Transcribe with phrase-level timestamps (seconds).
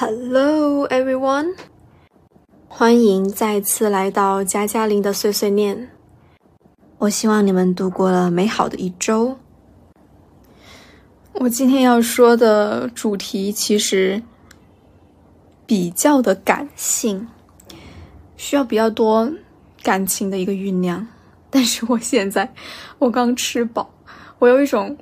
[0.00, 1.54] Hello everyone，
[2.68, 5.90] 欢迎再次来到加加林的碎碎念。
[6.96, 9.36] 我希望你们度过了美好的一周。
[11.34, 14.22] 我今天要说的主题其实
[15.66, 17.28] 比较的感性，
[18.38, 19.30] 需要比较多
[19.82, 21.06] 感情的一个酝酿。
[21.50, 22.54] 但是我现在
[22.98, 23.90] 我刚吃饱，
[24.38, 24.96] 我有一种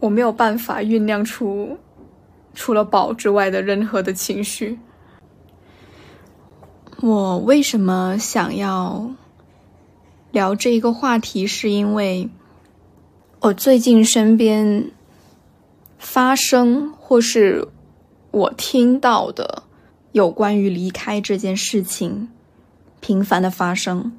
[0.00, 1.78] 我没有办法酝酿出。
[2.60, 4.80] 除了饱之外的任何的情绪，
[7.00, 9.12] 我为什么想要
[10.32, 11.46] 聊这一个话题？
[11.46, 12.28] 是因为
[13.38, 14.90] 我最近身边
[15.98, 17.68] 发生或是
[18.32, 19.62] 我听到的
[20.10, 22.28] 有关于离开这件事情
[22.98, 24.10] 频繁的发生，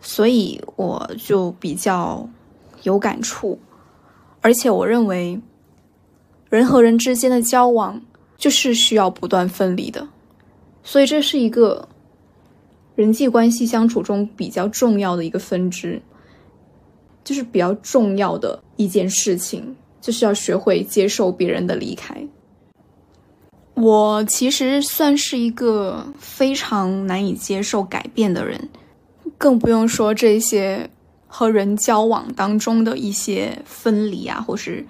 [0.00, 2.26] 所以我就比较
[2.84, 3.58] 有感触，
[4.40, 5.38] 而且我认为。
[6.56, 8.00] 人和人之间的交往
[8.38, 10.08] 就是需要不断分离的，
[10.82, 11.86] 所以这是一个
[12.94, 16.00] 人际关系相处中比较重要的一个分支，
[17.22, 22.26] 就是比较重要的一件事情，就是要学会接受别人的离开。
[23.74, 28.68] 我其实算是一个非常难以接受改变的人，
[29.36, 30.88] 更不用说这些
[31.26, 34.86] 和人交往当中的一些分离啊，或是。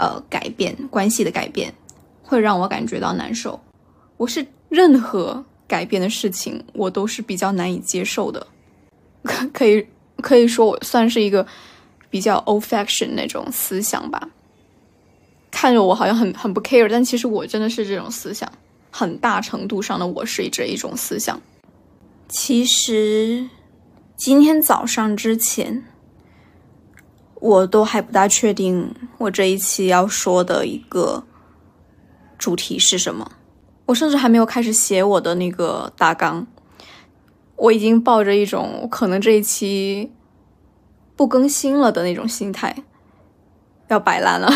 [0.00, 1.70] 呃，改变关系的改变
[2.22, 3.60] 会让我感觉到难受。
[4.16, 8.46] 我是任何改变的事情，我都是比较难以接受的。
[9.22, 9.86] 可 可以
[10.22, 11.46] 可以说，我算是一个
[12.08, 14.30] 比较 old fashion 那种思想吧。
[15.50, 18.50] 看着我好像很很不 care，但其实我真的是这种思想，
[18.90, 21.38] 很大程度上的我是这一种思想。
[22.26, 23.46] 其实
[24.16, 25.84] 今天早上之前。
[27.40, 31.24] 我都还不大确定，我这一期要说的一个
[32.38, 33.32] 主题是什么。
[33.86, 36.46] 我甚至还没有开始写我的那个大纲，
[37.56, 40.12] 我已经抱着一种可能这一期
[41.16, 42.84] 不更新了的那种心态，
[43.88, 44.52] 要摆烂了。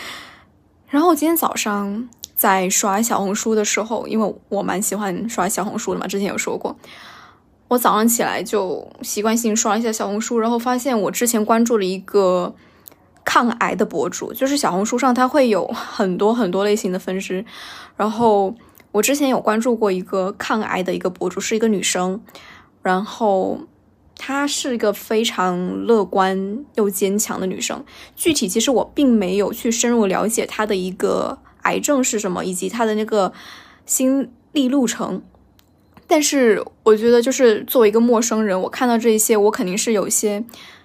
[0.88, 6.74] 然后我今天早上在刷小红书的时候，因为我蛮喜欢刷小红书的嘛，之前有说过。
[7.68, 12.54] 我早上起来就习惯性刷一下小红书，然后发现我之前关注了一个
[13.24, 17.44] 抗癌的博主，就是小红书上它会有很多很多类型的分支，
[17.94, 18.54] 然后
[18.90, 22.22] 我之前有关注过一个抗癌的一个博主，是一个女生，
[22.82, 23.60] 然后
[24.16, 27.84] 她是一个非常乐观又坚强的女生。
[28.16, 33.34] 具体其实我并没有去深入了解她的一个癌症是什么，以及她的那个
[33.84, 35.22] 心历路程。
[36.10, 40.42] 但是我觉得，就是作为一个陌生人，我看到这一些，我肯定是有一些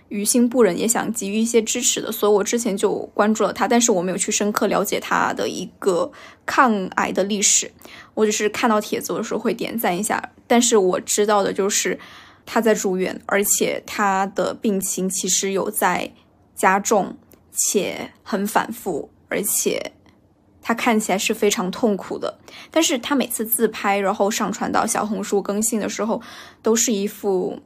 [0.09, 2.11] 于心不忍，也想给予一些支持的。
[2.11, 6.11] 所以我之前就关注了他，但是我没有去深刻了解他的一个
[6.45, 7.71] 抗癌的历史。
[8.13, 10.21] 我只是看到帖子的时候会点赞一下。
[10.45, 11.97] 但是我知道的就是
[12.45, 16.11] 他在住院，而且他的病情其实有在
[16.53, 17.15] 加重，
[17.53, 19.93] 且很反复，而且。
[20.65, 22.33] 他看起来是非常痛苦的，
[22.71, 26.21] 但是他每次自拍，然后上传到小红书更新的时候，
[26.61, 27.59] 都是一副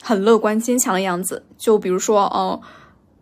[0.00, 1.44] 很乐观坚强的样子。
[1.58, 2.60] 就比如说，哦，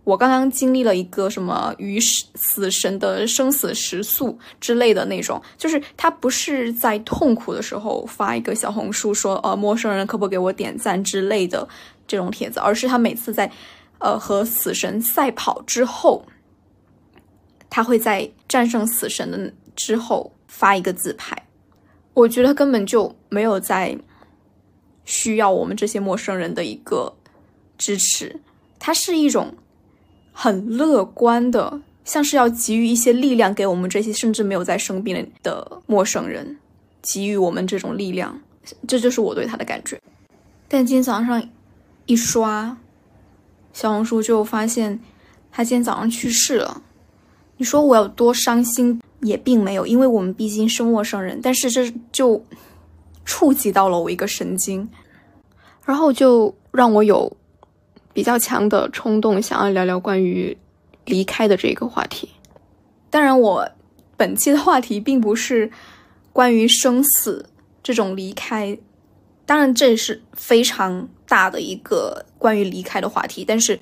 [0.05, 11.67] 我刚刚经历了一个什么与死神的生死时速之类的那种，就是他不是在痛苦的时候发一个小红书说，呃，陌生人可不可以给我点赞之类的
[12.07, 13.51] 这种帖子，而是他每次在，
[14.01, 16.23] 呃，和死神赛跑之后。
[17.75, 21.37] 他会在战胜死神的之后发一个自拍，
[22.13, 23.99] 我觉得根本就没有在
[25.05, 27.13] 需要我们这些陌生人的一个
[27.77, 28.41] 支持，
[28.79, 29.53] 它是一种
[30.33, 36.57] 很乐观的，像是要给予一些力量给我们这些甚至没有在生病的的陌生人，
[37.03, 38.41] 给予我们这种力量，
[38.87, 40.01] 这就是我对他的感觉。
[40.69, 41.49] 但今天早上
[42.07, 42.79] 一刷
[43.73, 45.01] 小红书，就发现
[45.51, 46.81] 他今天早上去世了。
[47.57, 51.39] 你说我有多伤心，也并没有，因为我们毕竟是陌生人。
[51.41, 52.45] 但是这就
[53.25, 54.89] 触及到了我一个神经，
[55.85, 57.37] 然后就让我有
[58.13, 60.57] 比较强的冲动，想要聊聊关于
[61.05, 62.29] 离开的这个话题。
[63.09, 63.71] 当然，我
[64.17, 65.71] 本期的话题并不是
[66.33, 67.49] 关于生死
[67.85, 68.77] 这种离开，
[69.47, 73.79] 当然这也是非常大的一个关于离开的话题，但是。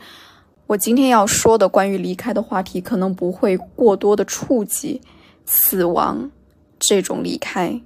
[0.66, 5.00] 我今天要说的关于离开的话题，可能不会过多的触及
[5.44, 6.30] 死亡
[6.78, 7.80] 这种离开、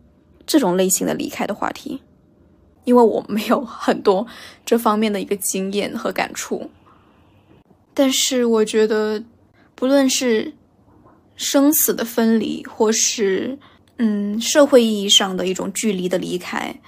[0.46, 2.00] 这种类型的离开的话题，
[2.84, 4.26] 因为我没有很多
[4.64, 6.70] 这方面的一个经验和感触。
[7.92, 9.24] 但是我觉得，
[9.74, 10.52] 不论是
[11.34, 13.58] 生死的分离，或是
[13.96, 16.78] 嗯社会意义上的一种距离的离开，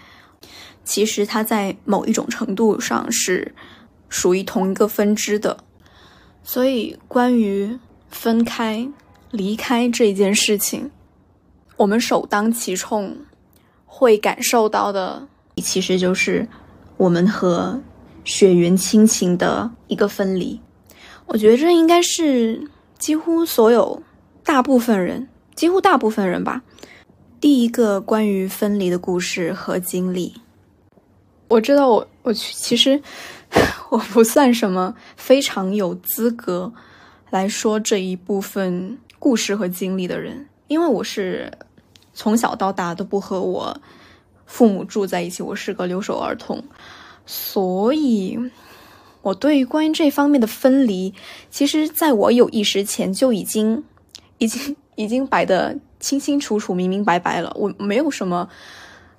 [0.84, 3.54] 其实它在某一种程度上是
[4.08, 5.64] 属于同一个分支的。
[6.48, 7.78] 所以，关于
[8.08, 8.88] 分开、
[9.30, 10.90] 离开这件事情，
[11.76, 13.14] 我们首当其冲
[13.84, 16.48] 会感受到的，其实就是
[16.96, 17.78] 我们和
[18.24, 20.58] 血缘亲情的一个分离。
[21.26, 22.66] 我觉得这应该是
[22.98, 24.02] 几乎所有。
[24.42, 26.62] 大部分人，几乎大部分人吧。
[27.38, 30.32] 第一个关于分离的故事和经历，
[31.48, 32.98] 我知道，我我去其实
[33.90, 36.72] 我不算什么非常有资格
[37.30, 41.50] 来说这一部分故事和经历的人，因为我是
[42.12, 43.80] 从小到大都不和我
[44.46, 46.62] 父母住在一起，我是个留守儿童，
[47.26, 48.38] 所以
[49.22, 51.14] 我对于关于这方面的分离，
[51.50, 53.84] 其实在我有意识前就已经。
[54.40, 57.52] 已经已经摆得清清楚楚、明明白白了。
[57.56, 58.48] 我没有什么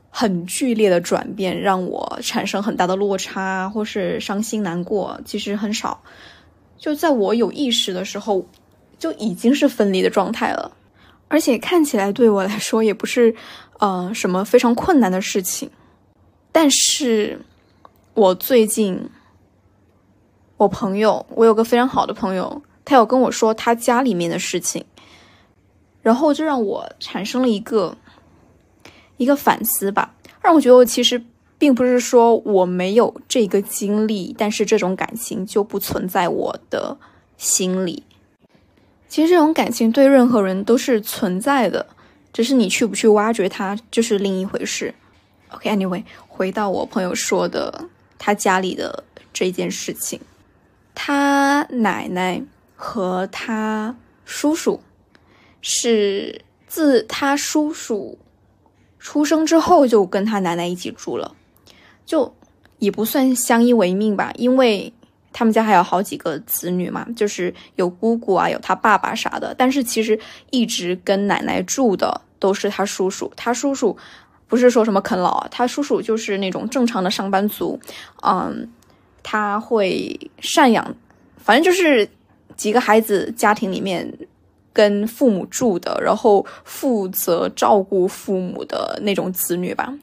[0.09, 6.01] 很剧烈的转变，让我产生很大的落差或是伤心难过，其实很少。
[6.77, 8.45] 就在我有意识的时候，
[8.97, 10.71] 就已经是分离的状态了。
[11.27, 13.35] 而且看起来对我来说也不是
[13.77, 15.69] 呃什么非常困难的事情。
[16.51, 17.39] 但是，
[18.15, 19.09] 我最近，
[20.57, 24.83] 我朋友，我有个非常好的朋友，他有跟我说他家里面的事情。
[26.01, 27.95] 然后就让我产生了一个
[29.19, 31.21] 一个反思吧，让我觉得我其实
[31.59, 36.97] 并不是说我没有这个经历，但是这种感情就不存在我的
[37.37, 38.01] 心里。
[39.07, 41.85] 其实这种感情对任何人都是存在的，
[42.31, 44.95] 只是你去不去挖掘它就是另一回事。
[45.49, 50.19] OK，Anyway，回到我朋友说的他家里的这件事情，
[50.95, 52.41] 他奶奶
[52.75, 53.95] 和他
[54.25, 54.81] 叔叔。
[55.61, 58.17] 是自他叔叔
[58.99, 61.33] 出生之后就跟他奶奶一起住了，
[62.05, 62.35] 就
[62.77, 64.91] 也不算相依为命吧，因为
[65.31, 69.55] 他们家还有好几个子女嘛，就是有姑姑啊，有他爸爸啥的。
[69.57, 70.19] 但是其实
[70.51, 73.95] 一直跟奶奶住的都是他叔叔，他叔叔
[74.47, 77.79] 不是说什么啃老，他叔叔就是那种正常的上班族，
[78.23, 78.69] 嗯，
[79.23, 80.95] 他会赡养，
[81.37, 82.09] 反正就是
[82.57, 84.13] 几个孩子家庭里面。
[84.71, 89.93] 跟父母住的，然后负责照顾父母的那种子女吧。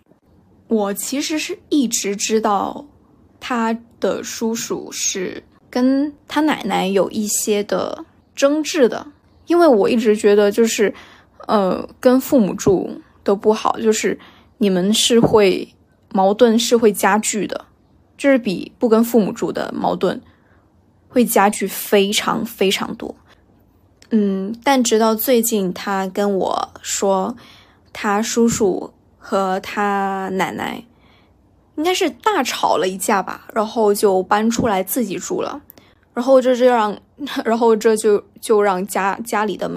[0.69, 2.85] 我其实是一直知道
[3.39, 8.05] 他的叔叔是跟他奶奶有一些的
[8.35, 9.07] 争执的，
[9.47, 10.93] 因为我一直觉得就是，
[11.47, 14.19] 呃，跟父母住都不好，就是
[14.59, 15.69] 你们是会
[16.13, 17.67] 矛盾是会加剧的，
[18.17, 20.21] 就是比不跟父母住的矛盾
[21.09, 23.15] 会加剧非常非常多。
[24.11, 27.37] 嗯，但直到最近，他跟我说，
[27.93, 30.85] 他叔叔和他奶奶
[31.75, 35.61] 应该是大吵了一架吧，然后就搬出来自己住了，
[36.15, 36.97] 然后这就让，
[37.45, 39.69] 然后这就就让家家里的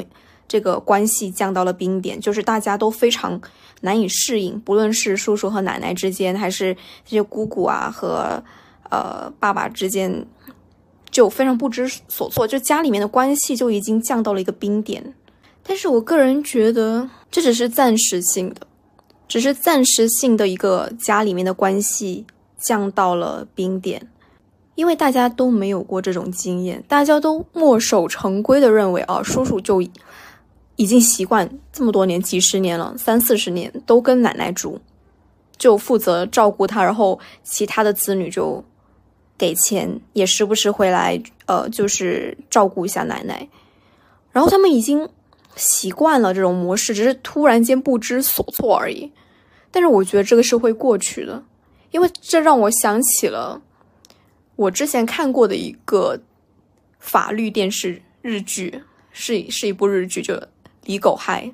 [0.47, 3.41] 这个关系降到了冰点，就是大家都非常
[3.81, 8.43] 难以适应，不论是叔叔和奶奶之间，还是这些姑姑啊和
[8.91, 10.25] 呃爸爸之间。
[11.11, 15.13] 就非常不知所措，就家里面的关系就已经降到了一个冰点。
[15.63, 18.67] 但是我个人觉得这只是暂时性的，
[19.27, 22.25] 只是暂时性的一个家里面的关系
[22.57, 24.07] 降到了冰点，
[24.75, 29.81] 因为大家都没有过这种经验，大家都墨守成规的认为啊，叔叔就
[30.75, 34.79] 已经习惯这么多年、几十年了，三四十年都跟奶奶住，
[35.57, 38.63] 就负责照顾他，然后其他的子女就。
[39.39, 43.47] 给钱也时不时回来，呃，就是照顾一下奶奶。
[44.31, 45.09] 然后他们已经
[45.55, 49.11] 习惯了这种模式，只是突然间不知所措而已。
[49.71, 51.43] 但是我觉得这个是会过去的，
[51.91, 53.61] 因为这让我想起了
[54.55, 56.19] 我之前看过的一个
[56.99, 60.33] 法律电视日剧，是是一部日剧，就
[60.83, 61.51] 《李狗嗨》。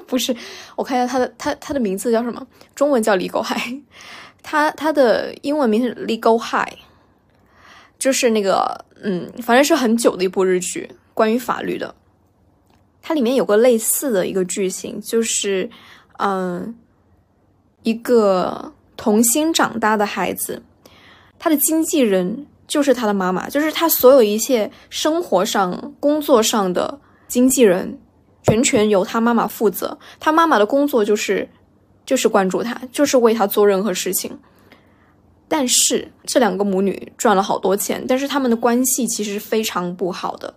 [0.06, 0.34] 不是，
[0.76, 2.46] 我看一下他的他他的名字叫什么？
[2.74, 3.56] 中文叫《李狗嗨》。
[4.42, 6.78] 它它的英文名是 Legal High，
[7.98, 11.94] 就是那个嗯，反正是很久的一部日剧，关于法律的。
[13.02, 15.68] 它里面有个类似的一个剧情，就是
[16.18, 16.74] 嗯，
[17.82, 20.62] 一个童星长大的孩子，
[21.38, 27.98] 他的经纪人就是他的妈妈，就是他所有一切生活上、工作上的经纪人，
[28.42, 29.98] 全权由他妈妈负责。
[30.18, 31.48] 他妈妈的工作就是。
[32.10, 34.36] 就是关注他，就是为他做任何事情。
[35.46, 40.52] 但是这两个母女赚了好多钱，但是他们的关系其实非常不好的。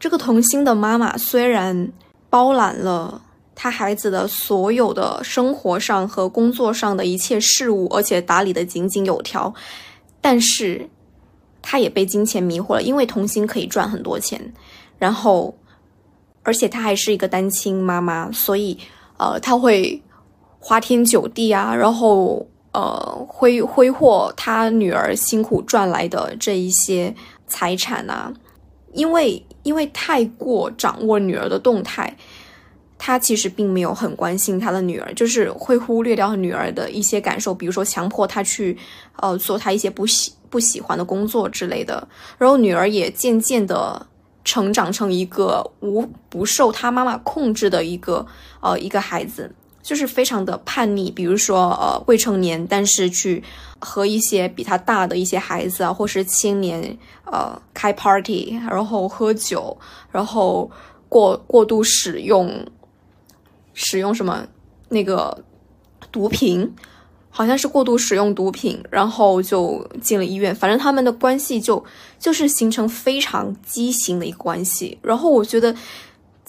[0.00, 1.92] 这个童星的妈妈虽然
[2.28, 3.22] 包揽了
[3.54, 9.54] 他孩子的所有的生活上和工作上的一切事务，而且打理的井井有条，
[10.20, 10.90] 但是
[11.62, 14.52] 他也被金钱迷惑了，因为童星可以赚很多钱，
[14.98, 15.56] 然后
[16.42, 18.76] 而且他还是一个单亲妈妈，所以
[19.18, 20.02] 呃，他会
[20.60, 27.12] 花天酒地啊，然后呃挥挥霍他女儿辛苦赚来的这一些
[27.48, 28.32] 财产啊，
[28.92, 29.44] 因为。
[29.62, 32.16] 因为太过掌握女儿的动态，
[32.96, 38.78] 他其实并没有很关心他的女儿，就是会忽略掉女儿的一些感受，比如说强迫她去，
[39.16, 42.08] 呃，做她一些不喜不喜欢的工作之类的。
[42.38, 44.06] 然后女儿也渐渐的
[44.46, 48.26] 成长成一个无不受她妈妈控制的一个
[48.62, 53.42] 呃一个孩子，就是非常的叛逆，比如说呃未成年，但是去。
[53.82, 59.74] 和一些比他大的一些孩子啊，或是青年，呃，开 party，然后喝酒，
[60.12, 60.70] 然后
[61.08, 62.66] 过过度使用，
[63.72, 64.46] 使用什么
[64.90, 65.42] 那个
[66.12, 66.70] 毒品，
[67.30, 70.54] 好像是过度使用毒品，然后就进了医院。
[70.54, 71.82] 反正他们的关系就
[72.18, 74.98] 就是形成非常畸形的一个关系。
[75.00, 75.74] 然后我觉得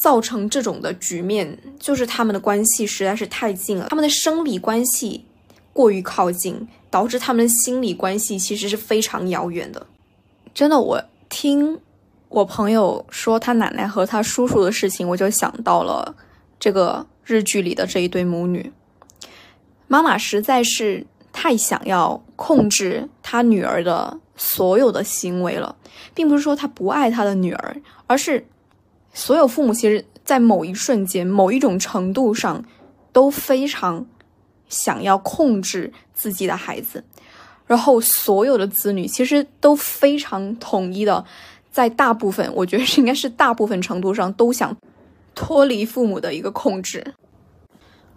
[0.02, 5.26] 造成这种的局面，就是他们的关系实在是太近了，他们的生理关系
[5.72, 6.68] 过于靠近。
[6.92, 9.88] 导致他们的心理关系其实是非常遥远的。
[10.54, 11.80] 真的，我听
[12.28, 16.14] 我朋友说他奶奶和他叔叔的事情，我就想到了
[16.60, 18.74] 这个日剧里的这一对母女。
[19.88, 25.74] 妈妈实在是太想要控制她女儿的所有的行为了，
[26.14, 28.46] 并不是说她不爱她的女儿，而是
[29.14, 32.64] 所有父母其实，在某一瞬间、某一种程度上
[33.12, 34.06] 都非常。
[34.70, 37.04] 想要控制自己的孩子，
[37.68, 41.26] 然后所有的子女其实都非常统一的，
[41.70, 44.74] 在大部分，我觉得应该是大部分程度上都想
[45.36, 47.14] 脱离父母的一个控制。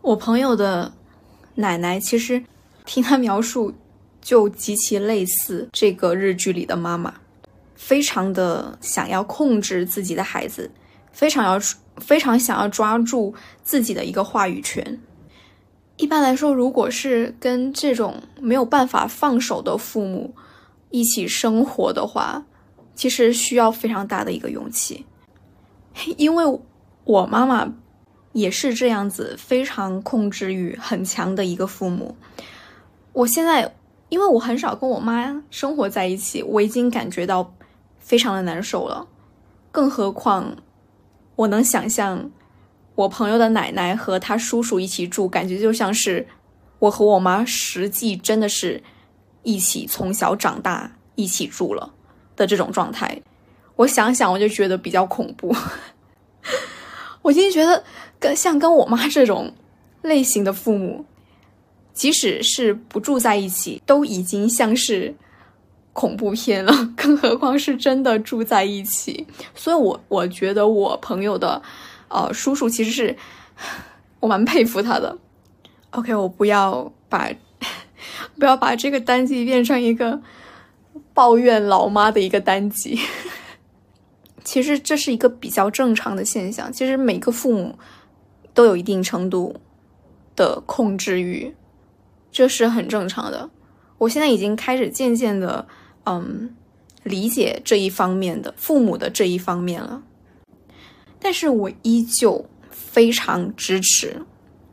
[0.00, 0.92] 我朋友的
[1.56, 2.40] 奶奶其实
[2.84, 3.74] 听他描述，
[4.20, 7.12] 就极其类似这个日剧里的妈妈，
[7.74, 10.70] 非常的想要控制自己的孩子，
[11.14, 11.58] 非常要
[11.96, 15.00] 非常想要抓住自己的一个话语权。
[15.96, 20.34] 一般来说，如果是跟这种没有办法放手的父母
[20.90, 22.44] 一起生活的话，
[22.96, 25.06] 其实需要非常大的一个勇气。
[26.18, 26.44] 因为
[27.04, 27.72] 我妈妈
[28.32, 32.16] 也是这样子，非常控制欲很强的一个父母。
[33.12, 33.72] 我现在
[34.08, 37.54] 因为我很少跟我妈生活在一起，我已经感觉到
[38.00, 39.06] 非常的难受了，
[39.70, 40.56] 更何况
[41.36, 42.30] 我能想象。
[42.96, 46.24] 我朋友的奶奶和他叔叔一起住，感觉就像是
[46.78, 48.80] 我和我妈实际真的是
[49.42, 51.92] 一起从小长大一起住了
[52.36, 53.20] 的这种状态。
[53.74, 55.52] 我想想我就觉得比较恐怖。
[57.20, 57.82] 我今天觉得
[58.20, 59.52] 跟像跟我妈这种
[60.02, 61.04] 类型的父母，
[61.92, 65.12] 即使是不住在一起，都已经像是
[65.94, 69.26] 恐怖片了， 更何况是真的住在一起。
[69.54, 71.62] 所以，我我觉得我朋友的。
[72.08, 73.16] 呃，叔叔其实是
[74.20, 75.18] 我蛮佩服他的。
[75.90, 77.28] OK，我不要把
[78.38, 80.20] 不要把这个单集变成一个
[81.12, 83.00] 抱怨老妈的一个单集。
[84.44, 86.72] 其实这是一个比较正常的现象。
[86.72, 87.76] 其实每个父母
[88.52, 89.56] 都有一定程度
[90.36, 91.52] 的控制欲，
[92.30, 93.50] 这是很正常的。
[93.98, 95.66] 我现在已经开始渐渐的
[96.04, 96.54] 嗯
[97.02, 100.02] 理解这一方面的父母的这一方面了。
[101.20, 104.20] 但是我依旧非常支持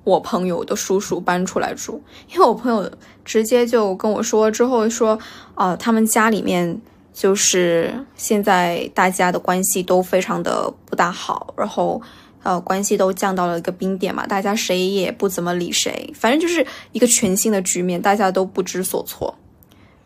[0.03, 2.01] 我朋友的叔叔搬出来住，
[2.33, 2.91] 因为我朋友
[3.23, 5.17] 直接就跟我说之后说，
[5.55, 6.81] 啊，他们家里面
[7.13, 12.01] 就是现在大家的关系都非常的不大好，然后
[12.43, 19.33] 呃关系都降到了一个冰点嘛，大家谁也不怎么理谁，反正就是一个全新的局面，大家都不知所措。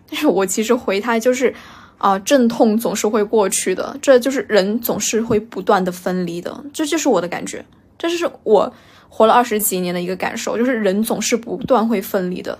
[0.10, 1.54] 但是我其实回他就是。
[1.98, 7.66] 啊，阵痛总是会过去的，这就是人总是会不断的分离的，这就是我的感觉，
[7.98, 8.72] 这就是我
[9.08, 12.60] 活了二十几年的一个感受，就是人总是不断会分离的，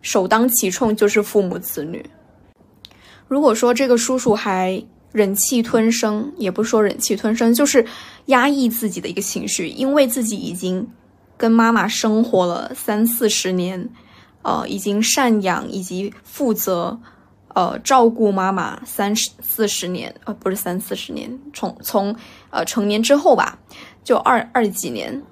[0.00, 2.04] 首当其冲就是父母子女。
[3.28, 4.82] 如果说这个叔叔还
[5.12, 7.84] 忍气吞声，也不是说忍气吞声，就是
[8.26, 10.88] 压抑自己的一个情绪，因为自己已经
[11.36, 13.90] 跟妈妈生活了三四十年，
[14.46, 16.96] 呃，已经赡养以及负责。
[17.56, 22.14] 呃，照顾妈妈三十四十年，呃，不是三四十年，从从
[22.50, 23.58] 呃成年之后吧，
[24.04, 25.22] 就二二几年，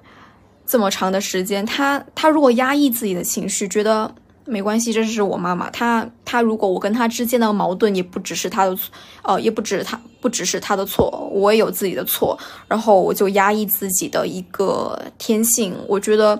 [0.65, 4.11] 这么长的时间，他他如果压抑自己的情绪，觉得
[4.43, 5.69] 没关系，这是我妈妈。
[5.69, 8.91] 她她如果我跟她之间的矛盾也不只是她的错，
[9.21, 12.35] 呃，也不止她不只是她的错，我也有自己的错。
[12.67, 16.39] 然后我就压抑自己的一个天性，我觉得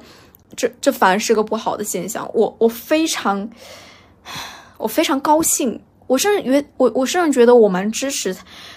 [0.55, 2.29] 这这反而是个不好的现象。
[2.33, 3.49] 我我非常
[4.77, 8.35] 我非常高兴，我甚至觉我我甚至觉得我蛮支持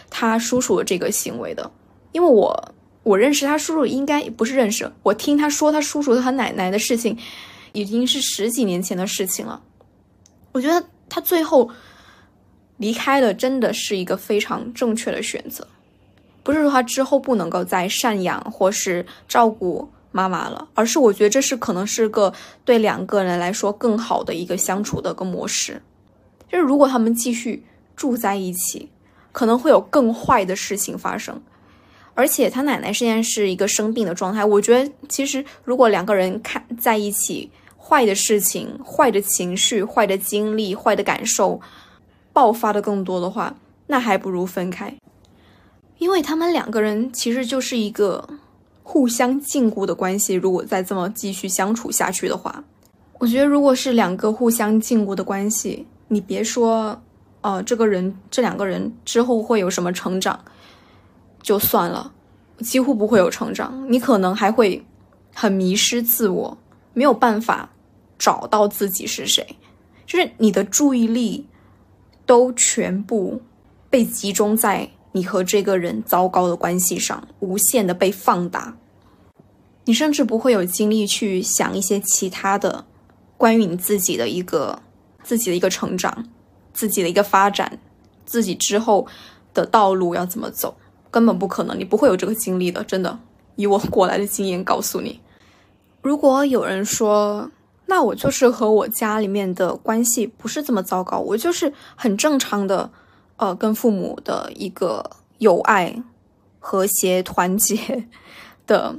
[0.09, 1.71] 他叔叔的这个行为的，
[2.13, 7.19] 因为我我认识他叔叔应该不是认识，我听他说他叔叔和他奶奶的事情。
[7.73, 9.61] 已经是十几年前的事情了，
[10.53, 11.71] 我觉得他最后
[12.79, 15.69] 离开的真的是一个非常正确的选择，
[16.43, 19.87] 不是说他之后不能够再赡养或是照顾
[20.19, 22.33] 妈妈了，而是我觉得这是可能是个
[22.65, 25.81] 对两个人来说更好的一个相处的个模式，
[26.51, 28.91] 就是如果他们继续住在一起，
[29.31, 31.41] 可能会有更坏的事情发生。
[32.15, 41.61] 而且他奶奶现在是一个生病的状态，我觉得其实如果两个人看在一起，坏的事情、坏的情绪、坏的经历、坏的感受
[42.33, 43.55] 爆发的更多的话，
[43.87, 44.93] 那还不如分开，
[45.99, 48.29] 因为他们两个人其实就是一个
[48.91, 50.33] 互相禁锢的关系。
[50.33, 52.65] 如果再这么继续相处下去的话，
[53.19, 56.99] 我觉得如果是两个互相禁锢的关系，你别说，
[57.43, 60.43] 呃，这个人这两个人之后会有什么成长。
[61.43, 62.11] 就算了，
[62.61, 63.85] 几乎不会有成长。
[63.93, 64.83] 你可能还会
[65.35, 66.57] 很迷失自我，
[66.95, 67.69] 没有办法
[68.19, 69.47] 找到自己是谁。
[70.07, 71.47] 就是你的注意力
[72.25, 73.39] 都全部
[73.91, 74.89] 被集中在
[75.19, 78.77] 你和这个人糟糕的关系上，无限的被放大。
[79.85, 82.85] 你甚至不会有精力去想一些其他的
[83.37, 84.81] 关于你自己的一个
[85.25, 86.29] 自己的一个成长、
[86.73, 87.81] 自己的一个发展、
[88.25, 89.09] 自己之后
[89.53, 90.77] 的道路要怎么走。
[91.11, 93.19] 根本不可能，你不会有这个经历的，真的。
[93.57, 95.21] 以我 过来的经验告诉你，
[96.01, 97.51] 如果有人说，
[97.87, 102.91] 那我就是和我家里面的关系不是这么糟糕，我就是很正常的，
[103.39, 106.01] 呃，跟父母的一个友爱、
[106.61, 108.07] 和谐、团结
[108.69, 108.95] 的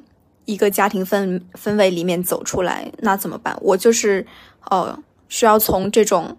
[0.46, 3.58] 一个家庭氛氛围里面走出来，那怎么办？
[3.62, 4.26] 我就是，
[4.70, 4.98] 呃，
[5.30, 6.36] 需要从这种，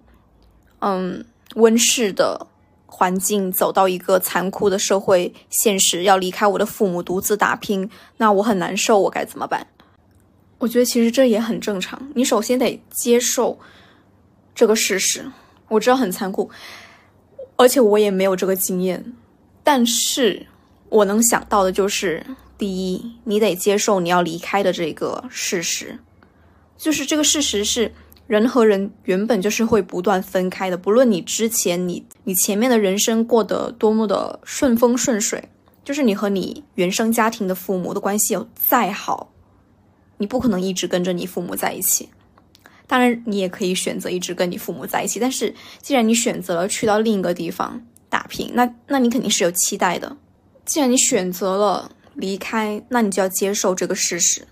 [0.81, 2.49] 嗯，温室的。
[2.93, 9.67] 环境走到一个残酷的社会现实，要离开我的父母，独自打拼，那我很难受，我该怎么办？
[10.59, 12.11] 我觉得其实这也很正常。
[12.15, 13.59] 你首先得接受
[14.55, 15.25] 这个事实，
[15.69, 16.51] 我知道很残酷，
[17.61, 19.12] 而且我也没有这个经验，
[19.62, 20.46] 但是
[20.88, 22.25] 我能想到的就是，
[22.57, 25.99] 第一，你得接受你要离开的这个事实，
[26.79, 27.92] 就是这个事实是。
[28.27, 35.49] 人和人原本就是会不断分开的，不论你之前你你前面的人生过得多么的顺风顺水，
[35.83, 39.33] 就是你和你原生家庭的父母的关系有再好，
[40.18, 42.09] 你不可能一直跟着你父母在一起。
[42.90, 50.16] 当然，你也可以选择一直跟你父母在一起，但是既然你选择了去到另一个地方打拼，那那你肯定是有期待的。
[50.64, 54.42] 既然你选择了离开，那你就要接受这个事实。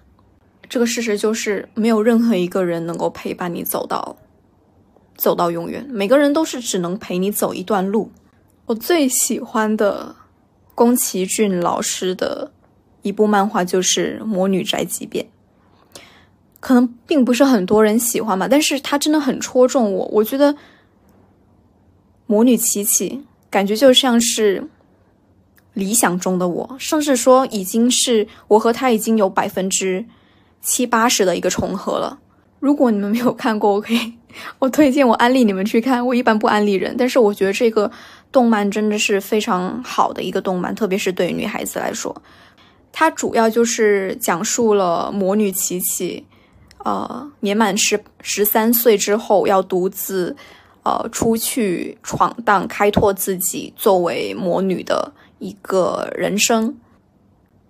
[0.69, 4.17] 这个事实就是，没有任何一个人能够陪伴你走到
[5.17, 5.85] 走到永远。
[5.91, 8.13] 每个人都是只能陪你走一段路。
[8.67, 10.15] 我最喜欢的
[10.77, 12.53] 宫崎骏老师的
[13.03, 15.25] 一部漫画就是《魔女宅急便》，
[16.61, 20.07] 可能并不是很多人喜欢吧，但是它真的很戳中我。
[20.13, 20.55] 我觉得
[22.27, 24.69] 魔女琪琪感觉就像是
[25.75, 30.05] 理想中的我，甚至说已经是我和他已经有百分之。
[30.61, 32.19] 七八十的一个重合了。
[32.59, 34.15] 如果你们没有看过，我可以，
[34.59, 36.05] 我推荐我安利你们去看。
[36.05, 37.89] 我一般不安利人，但是我觉得这个
[38.33, 42.23] 动漫真的是非常好的一个动漫，特别是对于女孩子来说。
[42.93, 46.27] 它主要就是讲述了魔女琪琪，
[46.89, 50.35] 呃，年满十十三岁之后要独自，
[50.85, 56.75] 呃，出去闯荡，开拓自己作为魔女的一个人生。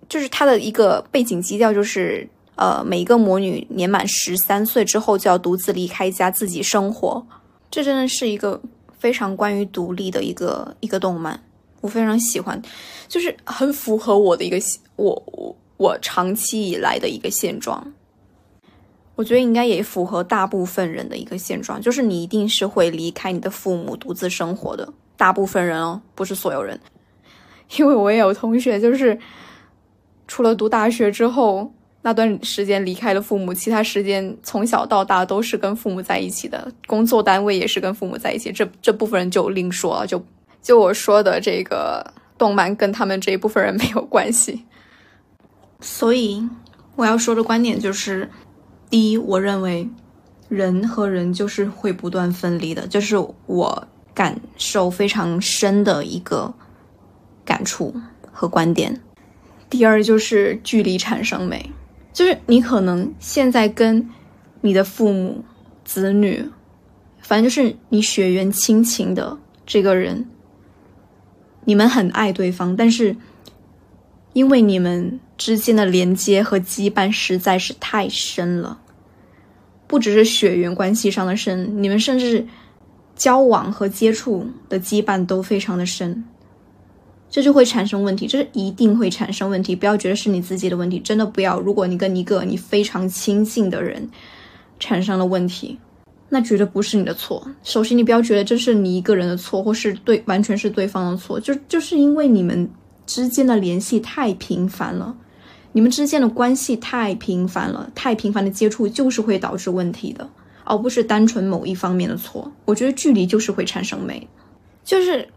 [0.07, 2.29] 就是它的一个背景基调就是。
[2.61, 7.25] 呃，每一个魔女年满十三岁之后就要独自离开家，自己生活。
[7.71, 8.61] 这真的是一个
[8.99, 11.41] 非常关于独立的一个一个动漫，
[11.79, 12.61] 我非常喜欢，
[13.07, 14.57] 就是很符合我的一个
[14.97, 17.81] 我我我长期以来的一个现状。
[19.19, 24.93] 我觉得应该也符合大部分人的一个现状，就是你一定是会离开你的父母，独自生活的。
[25.17, 26.79] 大部分人哦，不是所有人，
[27.75, 29.19] 因为我也有同学，就是
[30.25, 31.69] 除了读大学之后。
[32.01, 38.53] 那段时间离开了父母，其他时间从小到大都是跟父母在一起的，工作单位也是跟父母在一起。
[38.53, 40.23] 这这部分人就另说了，就
[40.61, 44.63] 就我说的这个动漫跟他们这一部分人没有关系。
[45.81, 46.41] 所以
[46.95, 48.29] 我要说的观点就是：
[48.89, 49.87] 第一，我认为
[50.47, 56.53] 人和人就是会不断分离的，就是我感受非常深的一个
[57.45, 57.93] 感触
[58.31, 58.99] 和观点。
[59.69, 61.69] 第二就是距离产生美，
[62.11, 64.09] 就是你可能现在跟
[64.61, 65.43] 你的父母、
[65.85, 66.43] 子女，
[67.19, 70.25] 反正就是你血缘亲情的这个人，
[71.65, 73.15] 你们很爱对方，但是
[74.33, 78.79] 因为你们之间的连接和羁绊实在是太深了。
[79.87, 82.45] 不只是血缘关系上的深，你们甚至
[83.15, 86.23] 交往和接触的羁绊都非常的深，
[87.27, 89.75] 这就会产生问题，这是一定会产生问题。
[89.75, 91.59] 不要觉得是你自己的问题，真的不要。
[91.59, 94.07] 如果你跟一个你非常亲近的人
[94.79, 95.75] 产生了问题，
[96.29, 97.43] 那绝对不是你的错。
[97.63, 102.69] 首先，你不要觉得这是你一个人的错，或是对完全是对方的错，就就是因为你们
[103.09, 105.17] 之间的联系太频繁了。
[105.71, 110.29] 你们之间的关系太频繁了，太频繁的接触就是会导致问题的，
[110.63, 112.51] 而不是单纯某一方面的错。
[112.65, 114.27] 我觉得距离就是会产生美，
[114.83, 115.27] 就是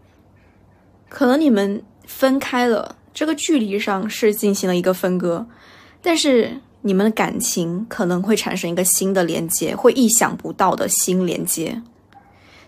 [1.09, 5.47] 可能你们分开了，这个距离上是进行了一个分割，
[5.99, 11.81] 但是你们的感情可能会产生一个新的连接，会意想不到的新连接。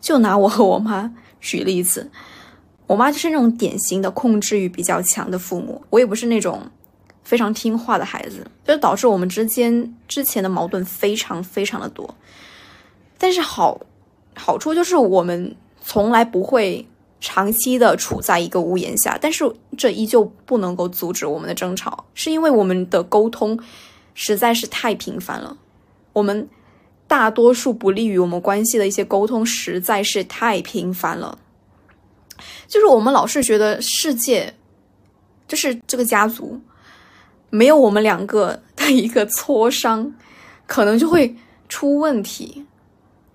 [0.02, 2.10] 就拿我和我妈举例子，
[2.88, 6.62] 我妈就是那种典型的控制欲比较强的父母，我也不是那种。
[7.24, 12.08] 非常听话的孩子，就导致我们之间之前的矛盾非常非常的多。
[13.18, 13.82] 但是好
[14.36, 16.88] 好处就是我们从来不会
[17.20, 23.60] 长期的处在一个屋檐下，但是这依旧不能够阻止我们的争吵，是因为我们的沟通
[24.14, 25.58] 实在是太频繁了。
[26.14, 26.48] 我们
[27.08, 31.40] 大多数不利于我们关系的一些沟通实在是太频繁了，
[32.68, 34.54] 就是我们老是觉得世界
[35.48, 36.60] 就是这个家族。
[37.52, 40.14] 没有我们两个的一个磋商，
[40.66, 41.34] 可能就会
[41.70, 42.66] 出问题。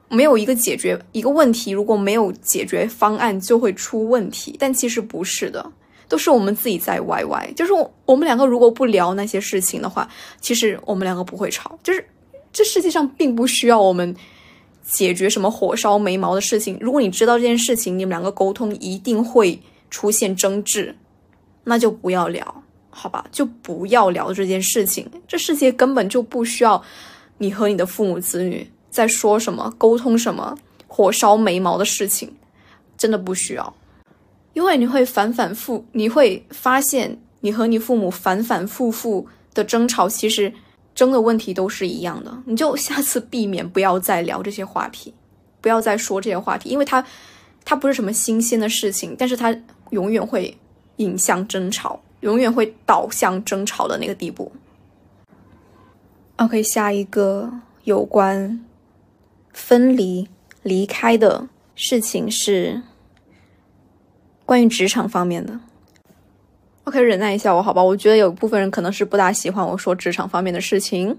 [0.09, 4.57] 没有一个解决一个问题，如果没有解决方案，就会出问题。
[4.59, 5.65] 但其实不是的，
[6.09, 7.51] 都是我们自己在歪歪。
[7.57, 7.73] 就是
[8.05, 10.07] 我们两个如果不聊那些事情的话，
[10.41, 11.79] 其实我们两个不会吵。
[11.83, 12.05] 就是
[12.53, 14.15] 这世界上并不需要我们
[14.83, 16.77] 解决什么火烧眉毛的事情。
[16.81, 20.97] 如果你知道这件事情，你们两个沟通一定会出现争执，
[21.65, 22.63] 那就不要聊。
[22.93, 25.09] 好吧，就不要聊这件事情。
[25.29, 26.83] 这世界根本就不需要
[27.39, 30.57] 你和你的父母子女在说什么、沟通什么
[30.89, 32.35] 火烧眉毛的事情，
[32.99, 33.73] 真的不需要。
[34.55, 40.53] 因为你会反反复，你会发现你和你父母反反复复的争吵，其实
[41.01, 42.31] 争的问题都是一样的。
[42.45, 45.15] 你就 下次避免不要再聊这些话题，
[45.63, 47.03] 不要再说这些话题，因为它
[47.65, 49.57] 它不是什么新鲜的事情，但是它
[49.91, 50.55] 永远会
[50.97, 51.99] 引向争吵。
[52.21, 54.53] 永远会导向争吵的那个地步。
[56.37, 57.51] OK，下一个
[57.85, 58.63] 有关
[59.55, 60.29] 分离、
[60.63, 62.83] 离开的事情是
[64.45, 65.59] 关于职场方面的。
[66.85, 67.83] OK，忍耐一下我好吧？
[67.83, 71.17] 我觉得有部分人可能是不大喜欢我说职场方面的事情，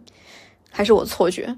[0.69, 1.55] 还是我错觉？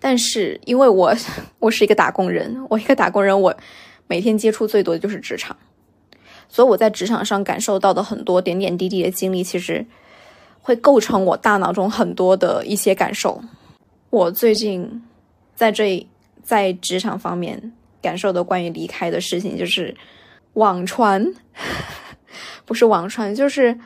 [0.00, 1.14] 但是因为我
[1.58, 3.54] 我是一个打工人，我一个打工人，我
[4.06, 5.56] 每天接触最多的就是职场。
[6.48, 9.84] 所以我在职场上感受到的很多点点滴滴的经历，其实
[10.62, 13.42] 会构成我大脑中很多的一些感受。
[14.10, 15.02] 我最近
[15.54, 16.06] 在这
[16.42, 19.94] 在职场方面感受的关于离开的事情，就是
[20.54, 21.34] 网传，
[22.64, 23.78] 不是网传，就是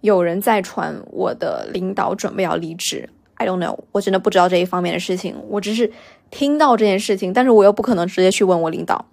[0.00, 3.08] 有人在传我的领导准备要离职。
[3.34, 5.90] I don't know，我真的不知道这一方面的事情，我只是
[6.30, 9.06] 听到这件事情，但是我又不可能直接去问我领导。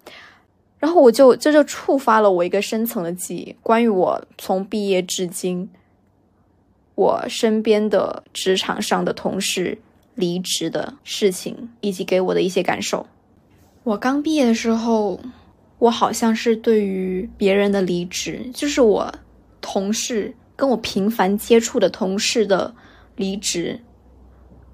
[0.78, 5.68] 然后我就这就触发了我一个深层的记忆，关于我从毕业至今，
[6.94, 9.78] 我身边的职场上的同事
[10.14, 13.06] 离职的事情，以及给我的一些感受。
[13.82, 15.18] 我刚毕业的时候，
[15.78, 19.12] 我好像是对于别人的离职，就是我
[19.60, 22.74] 同事跟我频繁接触的同事的
[23.16, 23.80] 离职，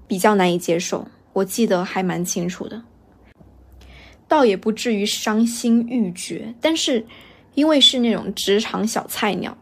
[0.07, 1.07] 比较难以接受。
[1.33, 2.81] 我记得还蛮清楚的。
[4.27, 7.05] 倒也不至于伤心欲绝，但是
[7.53, 9.55] 因为是那种职场小菜鸟，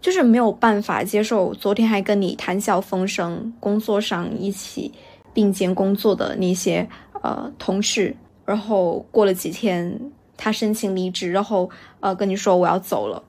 [0.00, 1.52] 就是没有办法接受。
[1.54, 4.92] 昨天还跟你谈笑风生，工作上一起
[5.34, 6.88] 并肩工作的那些
[7.22, 9.98] 呃同事，然后过了几天
[10.42, 11.68] 他申请离职，然后
[12.00, 13.22] 呃跟你说我要走了。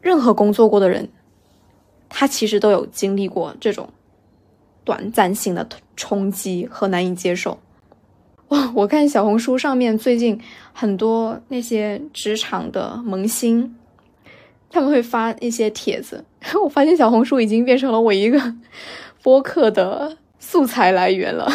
[0.00, 1.08] 任何工作过的人，
[2.08, 3.88] 他其实都有经历过这种
[4.82, 7.60] 短暂性的冲击和难以接受。
[8.48, 8.70] 哇！
[8.74, 10.40] 我看小红书上面最近
[10.72, 13.76] 很多那些职场的萌新，
[14.70, 16.24] 他们会发一些帖子。
[16.64, 18.54] 我发现小红书已经变成了我一个
[19.22, 21.48] 播客的素材来源了。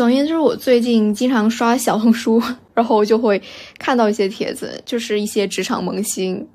[0.00, 3.42] 总而言之，我最近经常刷小红书， 然后就会
[3.78, 6.48] 看到一些帖子，就是一些职场萌新，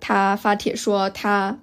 [0.00, 1.56] 他发帖说他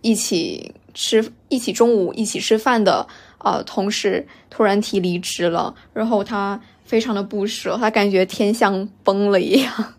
[0.00, 3.06] 一起吃、一起中午一起吃饭的
[3.38, 9.94] 呃同事突然提离职了，然后他非常的不舍，他感觉天像崩了一样。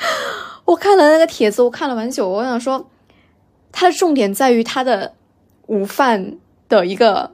[0.64, 2.88] 我看了那个帖子，我看了蛮久，我想说，
[3.70, 5.12] 他的重点在于他的
[5.66, 6.38] 午饭
[6.70, 7.32] 的一个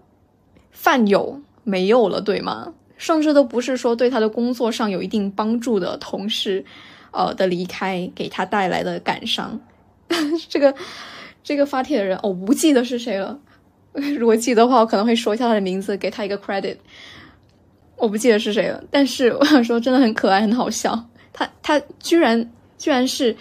[0.73, 1.41] 饭友。
[1.67, 2.73] 没有了，对吗？
[2.97, 6.65] 甚至都不是说对他的工作上有一定帮助的同事，
[7.11, 9.61] 呃的离开给他带来的感伤。
[10.49, 10.75] 这个
[11.43, 13.39] 这个发帖的人，我不记得是谁了。
[14.19, 16.77] 如果记得的话，我可能会说一下他的名字，给他一个 credit。
[17.97, 21.09] 我不记得是谁了，但是我想说，真的很可爱，很好笑。
[21.33, 23.37] 他他居然居然是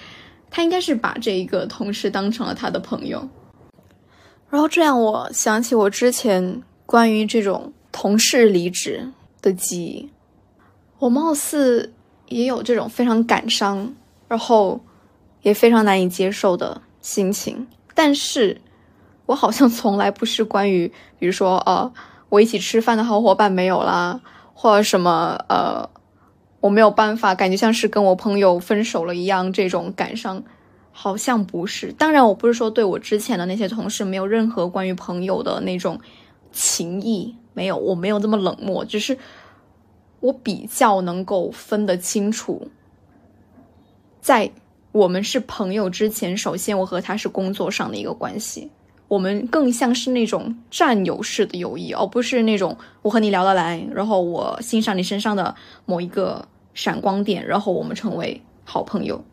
[0.49, 3.25] 他，应该是把这一个同事当成了他的朋友。
[4.49, 7.71] 然后这样，我想起我之前关于这种。
[7.97, 9.09] 同事离职
[9.41, 10.09] 的记忆，
[10.99, 11.93] 我貌似
[12.27, 13.93] 也有这种非常感伤，
[14.27, 14.81] 然后
[15.43, 17.65] 也非常难以接受的心情。
[17.93, 18.59] 但是，
[19.27, 21.89] 我好像从来不是关于，比如说，呃，
[22.27, 24.19] 我一起吃饭的好伙伴没有啦，
[24.53, 25.89] 或者什么，呃，
[26.59, 30.43] 我没有办法，感觉像是跟我朋友分手了一样，这种感伤，
[30.91, 31.93] 好像不是。
[31.93, 35.97] 当然，我不是说对我之前的那些同事没有任何关于朋友的那种
[36.55, 37.35] 情谊。
[37.53, 39.17] 没有，我没有这么冷漠，只是
[40.19, 42.67] 我比较能够分得清楚，
[44.19, 44.51] 在
[44.91, 48.71] 我们是朋友之前，首先我和他是工作上的一个关系，
[49.07, 59.23] 我们更像是那种战友式的友谊，而不是那种我和你聊得来，然后我欣赏你身上的某一个闪光点，然后我们成为好朋友。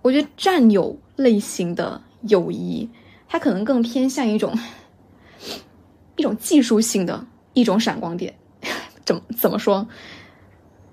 [0.00, 2.88] 我觉得战友类型的友谊，
[3.28, 4.56] 它可能更偏向一种
[6.20, 7.26] 一种技术性的。
[7.52, 8.32] 一种闪光点，
[9.04, 9.84] 怎么怎么说？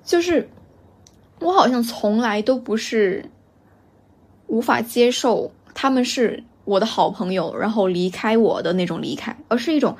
[0.03, 0.49] 就是
[1.39, 3.29] 我好像从来都不是
[4.47, 9.95] 无法接受他们是我的好朋友，然后离开我的那种离开，而是一种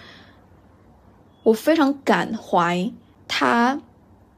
[1.44, 2.92] 我非常感怀
[3.28, 3.80] 他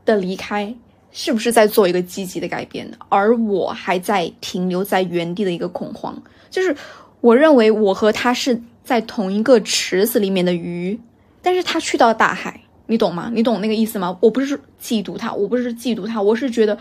[0.03, 0.75] 的离开
[1.09, 6.21] 是不是在做一个积极的改变，而我还在停留在原地的一个恐慌。
[6.49, 6.75] 就是
[7.21, 10.99] 我认为我和他是在同一个池子里面的鱼。
[11.41, 13.31] 但是他去到大海，你懂吗？
[13.33, 14.17] 你懂那个意思吗？
[14.21, 16.77] 我不是嫉妒他，我不是嫉妒他，我是觉得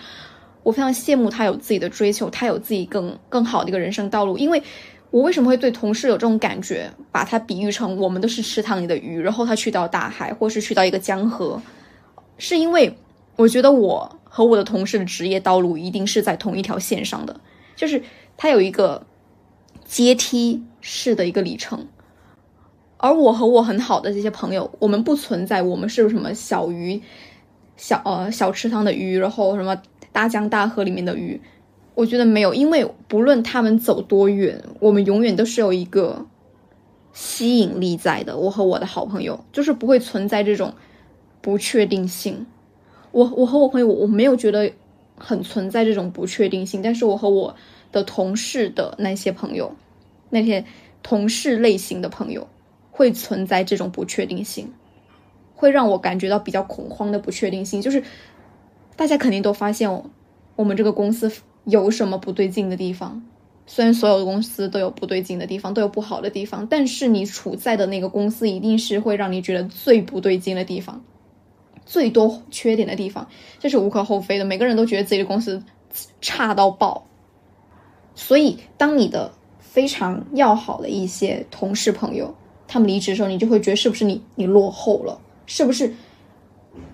[0.62, 4.36] 我非常羡慕他有自己的追求，他有自己更更好的一个人生道路。
[4.36, 4.60] 因为
[5.10, 11.62] 我为什么会对同事有这种感觉，把他比喻成我们都是池塘里的鱼，然后他去到大海，或是去到一个江河，
[12.36, 12.92] 是因为
[13.36, 17.40] 我觉得我和我的同事的职业道路一定是在同一条线上的，
[17.76, 18.02] 就是
[18.36, 19.06] 他有一个
[19.88, 21.88] 阶梯式的一个里程。
[22.98, 27.00] 而我和我很好的这些朋友，我们不存在，我们是什么小鱼，
[27.76, 29.80] 小呃小池塘的鱼，然后什么
[30.12, 31.40] 大江大河里面的鱼，
[31.94, 36.26] 我觉得没有，因为不论他们走多远，我们永远都是有一个
[37.12, 38.36] 吸引力在的。
[38.36, 40.74] 我和我的好朋友就是不会存在这种
[41.40, 42.46] 不确定性。
[43.12, 44.72] 我我和我朋友，我没有觉得
[45.16, 47.54] 很存在这种不确定性，但是我和我
[47.92, 49.74] 的同事的那些朋友，
[50.30, 50.64] 那些
[51.02, 52.48] 同事类型的朋友。
[52.90, 54.72] 会存在这种不确定性，
[55.54, 57.80] 会让我感觉到比较恐慌的不确定性。
[57.80, 58.02] 就是
[58.96, 60.02] 大家肯定都发现，
[60.56, 61.30] 我们这个公司
[61.62, 63.24] 有什么不对劲的地方。
[63.68, 71.04] 虽然所有的公司都有不对劲的地方，都有不好的地方，但是你处在的那个公司一定是会让你觉得最不对劲的地方，
[71.86, 73.28] 最多缺点的地方，
[73.60, 74.44] 这是无可厚非的。
[74.44, 75.62] 每个人都觉得自己的公司
[76.20, 77.06] 差到爆，
[78.18, 82.34] 所以当你的非常要好的一些同事朋友。
[82.70, 85.18] 他们离职的时候，你就会觉得是不是你你落后了？
[85.46, 85.90] 是不是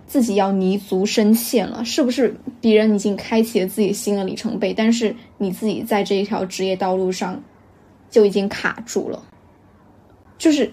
[0.07, 1.85] 自己要泥足深陷了？
[1.85, 7.43] 是不是别人已经开启了自己新的里程碑，但是你自己在这一条职业道路上
[8.09, 9.21] 就已经卡住了？
[10.39, 10.73] 就是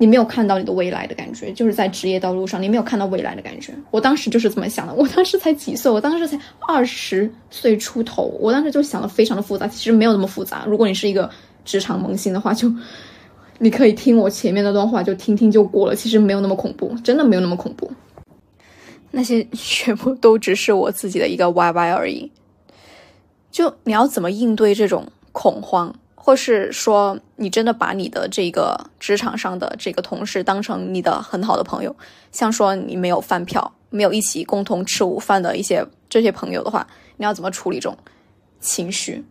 [0.00, 3.74] 你没有看到你的未来的感觉，就是在职业道路上你没有看到未来的感觉。
[3.90, 4.94] 我当时就是这么想的。
[4.94, 5.92] 我当时才几岁？
[5.92, 8.34] 我当时才二十岁出头。
[8.40, 10.64] 我当时就想的非常的复杂，其实没有那么复杂。
[10.66, 11.28] 如果你是一个
[11.66, 12.72] 职场萌新的话，就。
[13.62, 15.94] 你可以听我前面那段话，就听听就过了。
[15.94, 17.92] 其实没有那么恐怖，真的没有那么恐怖。
[19.10, 22.32] 那些全部都只是我自己的一个 YY 而已。
[23.50, 31.96] 就你要怎么应对这种恐慌，或是说你真的把你的这个职场上的这个同事当成你的很好的朋友，
[32.30, 37.96] 像说你没有饭票，没有一起共同吃午饭的一些这些朋友的话，你要怎么处理这种
[38.60, 39.24] 情绪？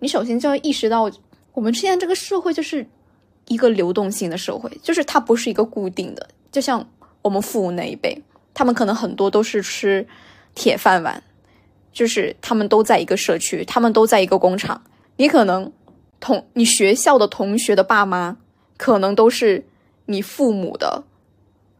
[0.00, 1.10] 你首先就要意识到，
[1.54, 2.86] 我们现在这个社会就是。
[3.46, 6.82] 一个流动性的社会，就是它不是一个固定的，就像
[7.20, 8.18] 我们父母那一辈，
[8.54, 10.06] 他们可能很多都是吃
[10.54, 11.22] 铁饭碗，
[11.92, 14.82] 就是他们都在一个社区，他们都在一个工厂。
[15.18, 15.70] 你可能
[16.24, 18.38] 同你学校的同学的爸妈，
[18.78, 19.62] 可能都是
[20.06, 21.04] 你父母的，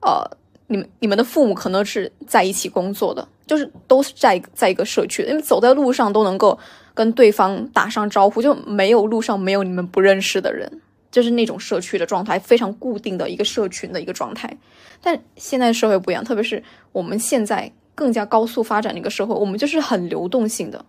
[0.03, 6.59] 呃，你们你们的父母可能是在一起工作的，就是都是在在一个社区，因为走在路上都能够
[6.93, 10.71] 跟对方打上招呼，就没有路上没有你们不认识的人。
[11.11, 14.59] 就是那种社区的状态，非常固定的一个社群的一个状态。
[15.01, 20.85] 但现在社会不一样，特别是我们现在更加高速发展的一个社会，我们就是很流动性的。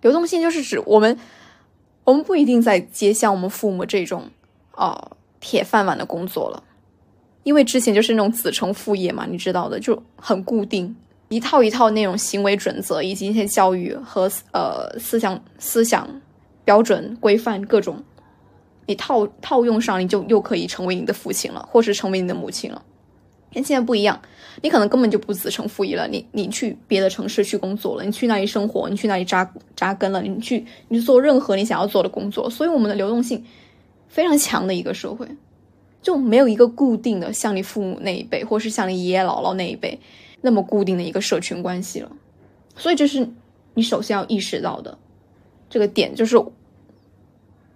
[0.00, 1.18] 流动性就是指我们，
[2.04, 4.28] 我们不一定在接像我们父母这种
[4.72, 6.62] 啊铁饭碗的工作了，
[7.42, 10.94] 因为之前就是那种子承父业嘛，你知道的，就很固定，
[11.28, 16.08] 一套一套那种行为准则以及一些教育和呃思想思想
[16.64, 18.02] 标准规范各种。
[18.86, 22.82] 你套套用上，你就又可以成为你的父亲了，或是成为你的母亲了。
[23.54, 24.20] 跟现在不一样，
[24.62, 26.08] 你可能根本就不子承父业了。
[26.08, 32.50] 你你去别的城市去工作了，你去那里生活，你去那里扎扎根了，你去你做任何你想要做的工作。
[32.50, 33.44] 所以我们的流动性
[34.08, 35.26] 非常强的一个社会，
[36.02, 39.98] 就没有一个固定的像你父母那一辈，或是像你爷爷姥姥那一辈
[40.40, 42.10] 那么固定的一个社群关系了。
[42.76, 43.28] 所以这是
[43.74, 44.98] 你首先要意识到的
[45.70, 46.36] 这个点，就是。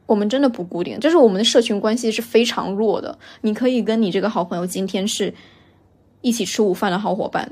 [0.06, 3.18] 我们真的不固定，就是我们的社群关系是非常弱的。
[3.42, 5.34] 你可以跟你这个好朋友今天是
[6.28, 7.50] 一起吃午饭的好伙伴，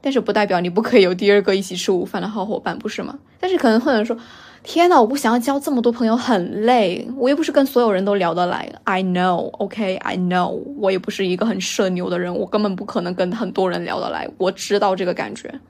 [0.00, 3.18] 但是不代表你不可以有第二个一起吃午饭的好伙伴，不是吗？
[3.38, 4.16] 但是可能会有人说
[4.64, 7.06] ：“天呐，我不想要交这么多朋友，很累。
[7.16, 14.28] 我又不是跟所有人都聊得来。” I know, OK, I know，我也不是一个很社牛的人，我根本不可能跟很多人聊得来。
[14.38, 15.60] 我知道这个感觉，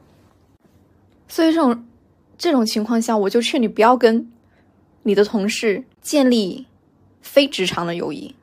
[1.27, 1.85] 所以这种
[2.37, 4.31] 这种情况下，我就劝你不要跟。
[5.05, 6.67] 你的同事建立
[7.23, 8.35] 非职场的友谊，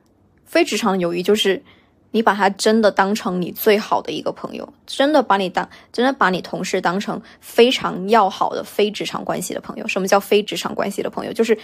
[0.46, 1.62] 非职场的友谊就是
[2.10, 9.86] 你把他真的当成你最好的一个朋友，真的把你当真的把你同事当成非常要好的非职场关系的朋友。
[9.86, 11.32] 什么叫非职场关系的朋友？
[11.32, 11.58] 就是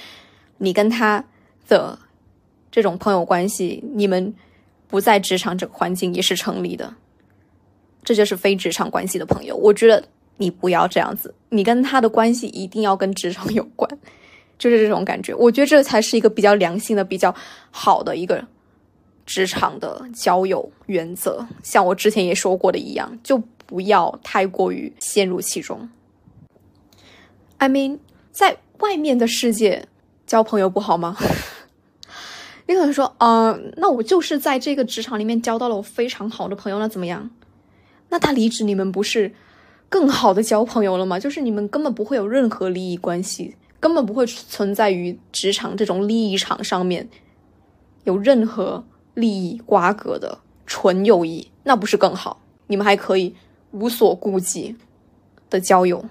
[0.59, 1.25] 你跟他
[1.69, 1.99] 的
[2.71, 4.35] 这种朋友关系，你们
[4.89, 6.95] 不在职场这个环境也是成立的，
[8.05, 9.57] 这就是非职场关系的朋友。
[9.57, 10.05] 我觉得
[10.37, 13.91] 你不要这样子，你跟他的关系一定要跟职场有关。
[14.59, 17.35] 就是这种感觉，我觉得这才是一个比较良性的、比较
[17.73, 18.47] 好的一个
[19.25, 21.47] 职场的交友原则。
[21.63, 25.89] 像我之前也说过的一样，就不要太过于陷入其中。
[27.59, 27.99] I mean，
[28.31, 29.87] 在外面的世界
[30.27, 31.17] 交朋友不好吗？
[32.67, 37.31] 你可能说，啊，那我就是在这个职场里面交到了我非常好的朋友，那怎么样？
[38.09, 39.33] 那他离职，你们不是
[39.89, 41.19] 更好的交朋友了吗？
[41.19, 43.57] 就是你们根本不会有任何利益关系。
[43.81, 47.09] 根本不会存在于职场这种利益场上面
[48.05, 52.41] 有任何利益瓜葛的纯友谊，那不是更好？
[52.67, 53.35] 你们还可以
[53.73, 54.77] 无所顾忌
[55.51, 56.05] 的交友。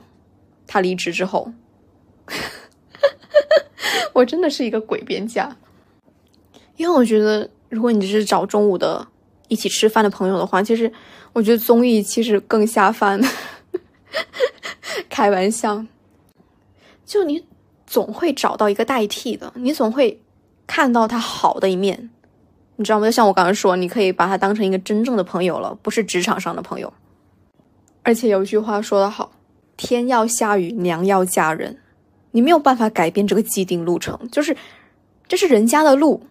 [0.68, 1.52] 他离职之后，
[4.14, 5.58] 我真的是一个鬼边家，
[6.78, 9.08] 因为我觉得，如果你只是找中午的
[9.48, 10.92] 一起吃饭的朋友的话，其实
[11.34, 13.20] 我觉得综艺其实更下饭。
[15.10, 15.86] 开玩笑，
[17.06, 17.46] 就你。
[17.88, 20.22] 总会找到一个代替的，你总会
[20.66, 22.10] 看到他好的一面，
[22.82, 23.06] 你知道吗？
[23.06, 26.91] 就像我刚刚说，你可以把他当成一个真正的朋友了，不是职场上的朋友。
[28.02, 29.32] 而且有一句话说得好
[29.78, 31.78] ：“天要下雨，娘要嫁人。”
[32.34, 34.58] 你没有办法改变这个既定路程，就是
[35.28, 36.24] 这是人家的路，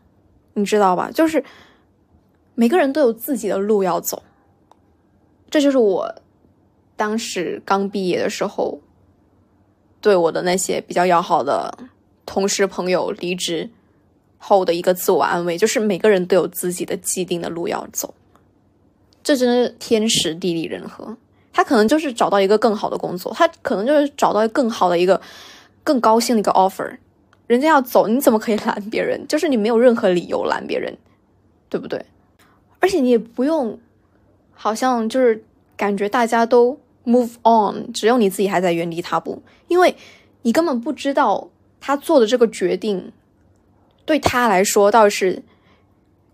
[0.55, 1.09] 你知道吧？
[1.15, 1.45] 就是
[2.57, 4.21] 每个人都有自己的路要走。
[5.49, 6.13] 这就是我
[6.97, 8.81] 当时刚毕业的时候。
[10.03, 11.77] 对我的那些比较要好的
[12.25, 13.69] 同事朋友离职
[14.41, 18.13] 后的一个自我安慰，就是每个人都有自己的既定的路要走，
[19.23, 21.17] 这真的是天时地利人和。
[21.53, 25.21] 他可能就是找到一个更好的工作，他可能就是找到更好的一个
[25.85, 26.97] 更高兴的一个 offer，
[27.47, 29.25] 人家要走，你怎么可以拦别人？
[29.29, 30.97] 就是你没有任何理由拦别人，
[31.69, 32.05] 对不对？
[32.81, 33.79] 而且你也不用，
[34.53, 35.45] 好像就是
[35.77, 36.79] 感觉大家都。
[37.07, 39.97] Move on，只有你自己还在原地踏步，因为
[40.43, 41.49] 你根本不知道
[41.81, 43.11] 他做的这个决定
[44.11, 45.45] 对他来说到底是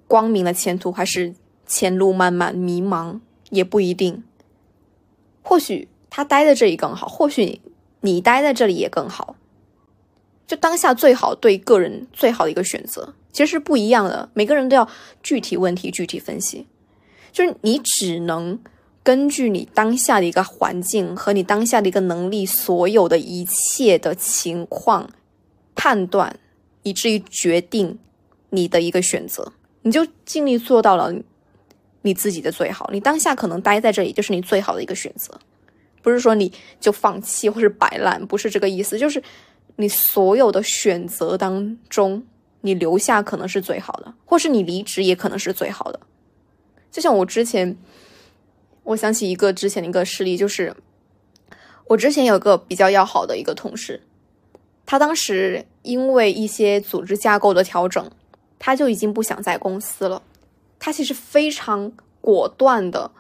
[0.09, 1.35] 光明的前途，还是
[1.67, 3.21] 前路漫漫迷茫，
[3.51, 4.25] 也不一定。
[5.43, 7.61] 或许他待在这里更好，或许
[8.01, 9.37] 你待在这里也更好。
[10.47, 14.31] 就当下最好对个人最好的一个选择，其实是不一样的。
[14.33, 14.89] 每个人都要
[15.23, 16.67] 具体问题具体分析，
[17.31, 18.59] 就是你只能。
[19.03, 25.11] 根据你当下的一个环境和你当下的一个能力，所有的一切的情况
[25.77, 26.41] 判断，
[26.87, 27.99] 以至于决定
[28.51, 31.13] 你的一个选择，你就尽力做到了，
[32.03, 32.89] 你自己的最好。
[32.93, 35.37] 你当下可能待在这里就是你最好的一个选择，
[36.01, 38.97] 不是说你就放弃或是摆烂，不是这个意思。
[38.97, 39.21] 就是
[39.75, 42.25] 你所有的选择当中，
[42.61, 45.99] 你留下可能是最好的，或是你离职也可能是最好的。
[46.93, 47.77] 就像我之前，
[48.85, 50.73] 我想起一个之前的一个事例，就是
[51.89, 54.03] 我之前有个比较要好的一个同事，
[54.87, 58.11] 他当时因为一些组织架构的调整，
[58.59, 60.23] 他就已经不想在公司了。
[60.79, 63.11] 他其实非常果断的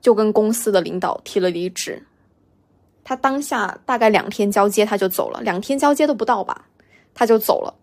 [0.00, 2.02] 就跟公司的领导提了离职。
[3.04, 6.66] 他当下大概两天交接他就走了，两天交接都不到吧，
[7.14, 7.74] 他就走了。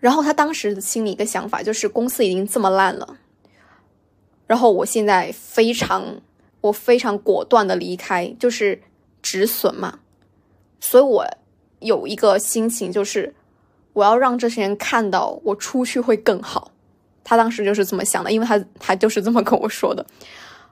[0.00, 3.18] 然后他当时心里一个想法就是，公司已经这么烂了。
[4.46, 6.20] 然后我现在非常，
[6.60, 8.82] 我非常果断的离开，就是
[9.22, 10.00] 止损嘛。
[10.78, 11.26] 所以我
[11.86, 13.32] 有一个心情，就是
[13.94, 16.70] 我要让这些人看到我出去会更好。
[17.24, 20.04] 他当时就是这么想的，因为他他就是这么跟我说的。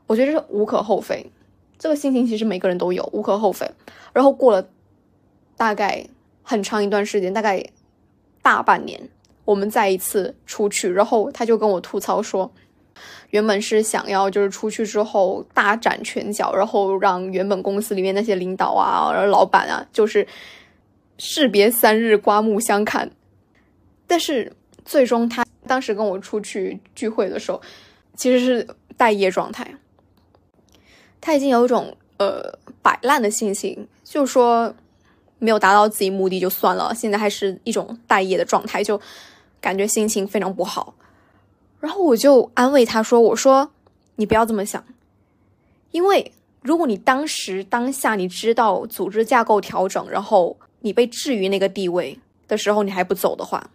[0.07, 1.25] 我觉得是无可厚非，
[1.79, 3.69] 这个心情其实每个人都有，无可厚非。
[4.13, 4.69] 然后过了
[5.57, 6.07] 大概
[6.43, 7.65] 很长一段时间，大概
[8.43, 9.01] 大半年，
[9.45, 12.51] 我们再一次出去，然后他就跟我吐槽说。
[13.31, 20.25] 原本是想要就是出去之后大展拳脚，然后让原本公司里面那些领导啊、然后老板啊，就是
[21.19, 23.11] 士别三日，刮目相看。
[24.07, 24.53] 但是
[24.85, 27.61] 最终他当时跟我出去聚会的时候，
[28.15, 29.75] 其实是待业状态。
[31.21, 34.75] 他已经有一种呃摆烂的心情，就说
[35.39, 39.01] 没有达到自己目的就算了，现在还是一种待业的状态，就
[39.61, 40.95] 感觉心情非常不好。
[41.81, 43.71] 然后我就安慰他说：“我说
[44.17, 44.85] 你不要这么想，
[45.91, 53.71] 因为如果你当时当下你知道组织架构调整，然后你被置于那个地位的时候，你还不走的话，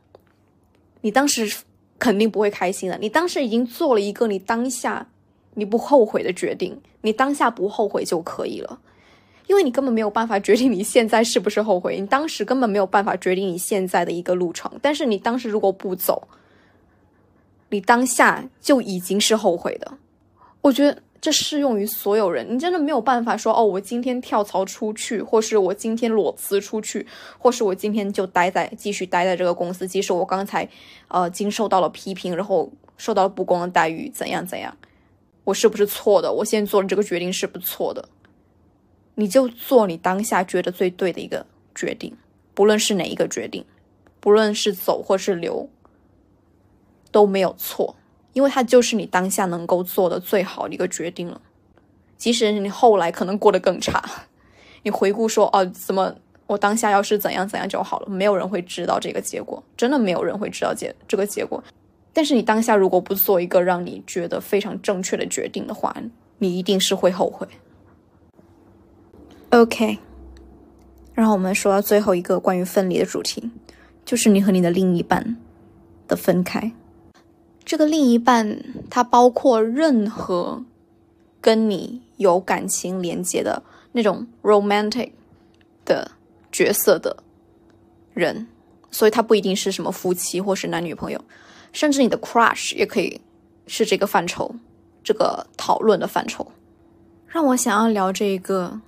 [1.02, 1.52] 你当时
[1.98, 2.96] 肯定不会开心的。
[3.00, 5.10] 你当时已经做了一个你当下
[5.56, 8.80] 你不后悔的决定，你当下不后悔就可以了，
[9.48, 14.72] 因为你根本没有办法决定你现在是不是后悔，你当时根本没有办法决定你现在的一个路程。
[14.80, 16.28] 但是你当时如果不走，
[17.70, 19.98] 你当下就已经是后悔的，
[20.62, 22.46] 我觉得这适用于所有人。
[22.50, 27.06] 你真的没有办法说哦，我今天跳槽出去，或是我今天裸辞出去，
[27.38, 30.68] 或是我今天就待在继续待在这个公司，即使我刚才
[31.08, 34.76] 呃经受到了批评，然后受到了不公的待遇，怎样怎样，
[35.44, 36.32] 我是不是错的？
[36.32, 38.08] 我现在做的这个决定是不错的？
[39.16, 41.46] 你就做你当下觉得最对的一个
[41.76, 42.16] 决定，
[42.54, 43.66] 不论是哪一个决定，
[44.20, 45.70] 不论是走或是留。
[47.12, 47.96] 都没有错，
[48.34, 51.42] 因为它就是你当下能够做的最好的一个决定了。
[52.18, 54.04] 即使你后来可能过得更差，
[54.84, 56.14] 你回顾说哦，怎么
[56.48, 61.64] 我当下要是怎样怎样就好了，没有人会知道这个结果，真的没有人会知道结这个结果。
[62.12, 65.96] 但是你当下如果不做一个让你觉得非常正确的决定的话，
[66.40, 67.48] 你一定是会后悔。
[69.52, 69.98] OK，
[71.14, 73.50] 然后我们说到最后一个关于分离的主题，
[74.04, 75.38] 就是你和你的另一半
[76.08, 76.72] 的分开。
[77.70, 80.66] 这个另一半，它包括任何
[81.40, 83.62] 跟你有感情连接的
[83.92, 85.12] 那种 romantic
[85.86, 86.10] 的
[86.52, 87.18] 角色的
[88.16, 88.48] 人，
[88.90, 91.24] 所以他不一定是什么夫妻或是男女朋友，
[91.72, 93.22] 甚至你的 crush 也可以
[93.68, 94.56] 是这个范畴，
[95.04, 96.52] 这个讨论的范畴。
[97.28, 98.82] 让我想要聊这个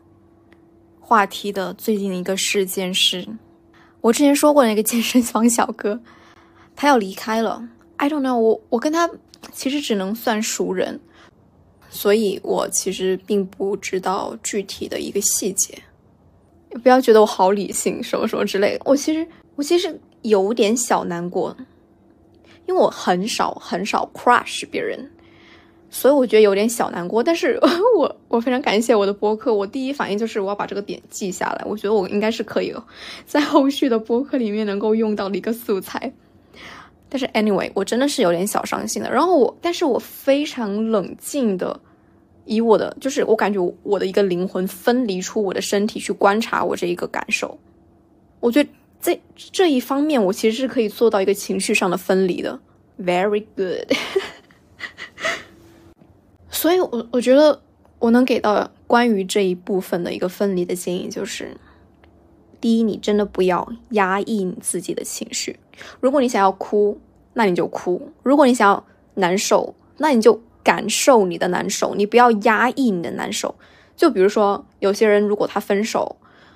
[0.99, 3.27] 话题的最近的一个事件是，
[4.01, 6.01] 我之前说过那个健身房小哥，
[6.75, 7.69] 他要离开了。
[8.01, 9.07] I don't know，我我跟他
[9.51, 10.99] 其实只能算熟人，
[11.87, 15.77] 所以我其实并不知道具体的一个细节。
[16.81, 18.81] 不要觉得我好理性，什么什么之类的。
[18.85, 21.55] 我其实我其实有点小难过，
[22.65, 25.11] 因为我很少很少 crush 别人，
[25.91, 27.21] 所以我觉得有点小难过。
[27.21, 27.59] 但是
[27.95, 31.63] 我我非常感谢我的播客，我第一反应就是我要把这个点记下来。
[31.67, 32.73] 我觉得我应该是可以
[33.27, 36.11] 在后续的播客里面能够用到的一个素材。
[37.13, 39.11] 但是，anyway，我真的是有点小伤心的。
[39.11, 41.77] 然后我，但是我非常冷静的，
[42.45, 47.59] 以我的，就是我感觉我的一个灵魂分离出我的身体去观察我这一个感受。
[48.39, 48.69] 我觉得
[49.01, 52.57] 在这一方面，我其实是可以做到一个情绪上的分离的
[52.97, 53.91] ，very good。
[56.49, 57.61] 所以，我我觉得
[57.99, 61.57] 我能给到关于这一部分的一个分离的建议就是。
[62.61, 65.57] 第一，你真的不要压抑你自己的情绪。
[65.99, 66.99] 如果你想要哭，
[67.33, 68.83] 那你就哭；如果你想要
[69.15, 71.95] 难受，那你就感受你的难受。
[71.95, 73.55] 你不要压抑你的难受。
[73.95, 76.15] 就比如说，有些人如果他分手，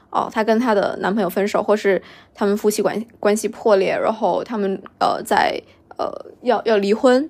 [0.10, 2.02] 哦，他跟他的男朋友分手，或是
[2.34, 5.62] 他们夫妻关关系破裂，然后他们呃在
[5.98, 6.10] 呃
[6.42, 7.30] 要要离婚，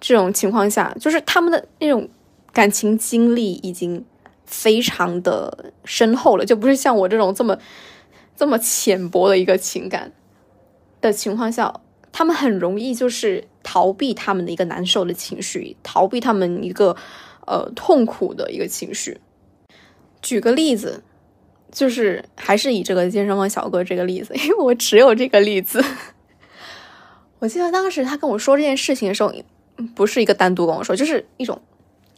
[0.00, 2.08] 这种情况下，就是他们的那种
[2.52, 4.04] 感情经历已经
[4.46, 7.58] 非常的深厚了，就不是像我这种这么
[8.36, 10.12] 这么浅薄的一个情感
[11.08, 11.80] 的情况下，
[12.12, 16.96] 他们很容易就是逃避他们的一个难受的情绪，逃避他们一个
[17.46, 19.20] 呃痛苦的一个情绪。
[20.20, 21.02] 举个例子。
[21.74, 25.84] 就是还是以这个健身房小哥这个例子， 因为我只有这个例子。
[27.40, 29.34] 我记得当时他跟我说这件事情的时候，
[29.92, 31.60] 不是一个单独跟我说，就是一种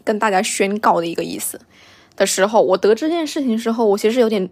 [0.04, 1.58] 跟大家宣告的一个意思
[2.16, 4.46] 的时候，我得知这件事情的时候，我其实有点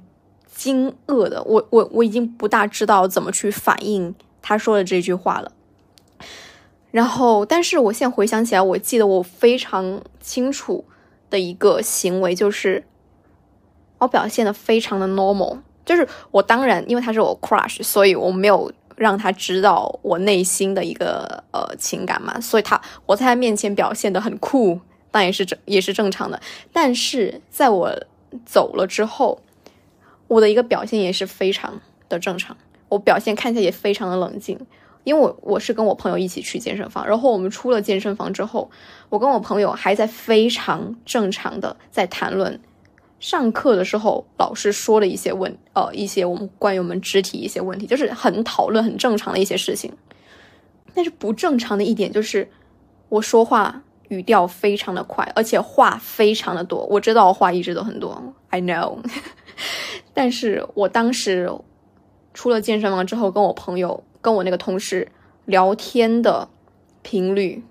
[0.55, 1.43] 惊愕的。
[1.45, 5.53] 我我我已经不大知道怎么去反应他说的这句话了。
[6.91, 10.85] 然后，但是我现在回想起来，我记得我非常清楚
[11.29, 12.85] 的一个行为就是。
[13.99, 24.79] 我表现的非常的 normal，就是我当然因为他是我 crush，所以我没有让他知道我内心的一个呃情感嘛，所以他我在他面前表现的很酷，
[25.11, 26.39] 但也是正也是正常的。
[26.71, 27.91] 但是在我
[28.45, 29.41] 走了之后，
[30.35, 32.57] 我的一个表现也是非常的正常，
[32.89, 34.59] 我表现看起来也非常的冷静，
[35.05, 38.69] 因为我我是跟我朋友一起去健身房，然后我们出了健身房之后，
[39.11, 42.61] 我跟我朋友还在非常正常的在谈论。
[43.21, 49.93] 上课的时候，老师说了一些问，呃，一些我们关于我们肢体一些问题，就是很讨论很正常的一些事情。
[50.95, 52.51] 但是不正常的一点就是，
[53.09, 56.85] 我说话语调非常的快，而且话非常的多。
[56.87, 58.99] 我知道我话一直都很多，I know。
[60.15, 61.51] 但是我当时
[62.33, 65.09] 出了健身房之后，跟我朋友、跟我那个同事
[65.45, 66.49] 聊天的
[67.03, 67.63] 频率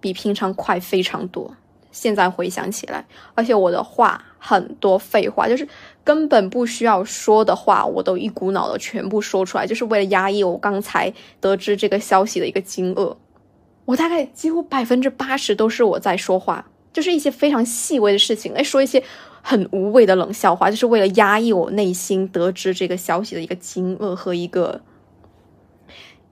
[0.00, 1.54] 比平常快非常多。
[1.90, 4.24] 现在回想起来，而且我的话。
[4.40, 5.66] 很多废话，就是
[6.04, 13.16] 根本不需要说的话，我都一股脑的全部说出来，就是为了压抑我刚才得知这个消息的一个惊愕。
[13.84, 19.02] 我大概几乎百分之八十都是我在说话，就是一些非常细微的事情，来说一些
[19.42, 24.80] 很无谓的冷笑话，就是为了压抑我内心得知这个消息的一个惊愕和一个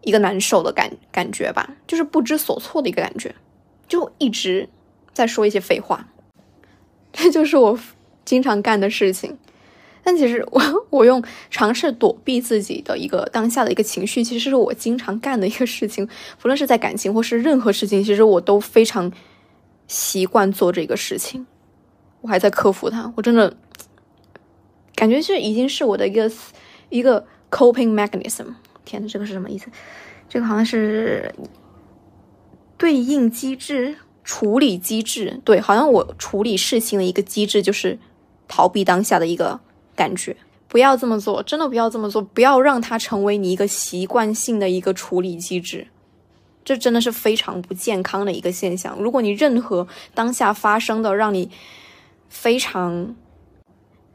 [0.03, 3.35] 一个难受的感感觉吧，就是不知所措的一个感觉，
[3.89, 4.69] 就一直
[5.13, 6.09] 在说一些废话，
[7.13, 7.79] 这 就是我。
[8.27, 9.39] 经常干的事情，
[10.03, 16.05] 但其实我我用尝试躲避自己的一个当下的一个情绪，其实是我经常干的一个事情。
[16.43, 19.13] 不论是在感情或是任何事情，其实我都非常
[19.87, 21.47] 习惯做这个事情。
[22.27, 23.57] 我还在克服它，我真的
[24.95, 26.31] 感觉这已经是我的一个
[26.89, 28.47] 一个 coping mechanism。
[28.85, 29.69] 天呐，这个是什么意思？
[30.29, 31.33] 这个好像是
[32.77, 35.41] 对应机制、处理机制。
[35.45, 37.99] 对，好像我处理事情的一个机制就是。
[38.49, 39.59] 逃避当下的一个
[39.97, 40.37] 感觉，
[40.69, 45.89] 不要这么做，真的不要这么做，不要让它成为你一个习惯性的一个处理机制，
[46.65, 48.97] 这真的是非常不健康的一个现象。
[49.01, 51.51] 如果你任何当下发生的让你
[52.29, 53.15] 非常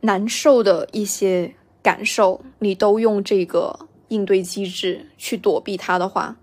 [0.02, 6.36] 难受的一些感受，你都用这个应对机制去躲避它的话，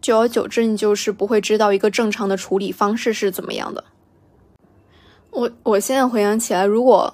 [0.00, 3.84] 久而久之，你就是不会知道一个正常的处理方式是怎么样的。
[5.30, 7.12] 我我现在回想起来，如果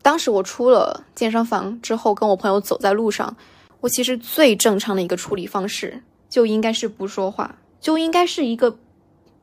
[0.00, 3.36] 当时我出了健身房之后，跟我朋友走在路上，
[3.80, 8.76] 我其实最正常的一个处理方式就应该是不说话，就应该是一个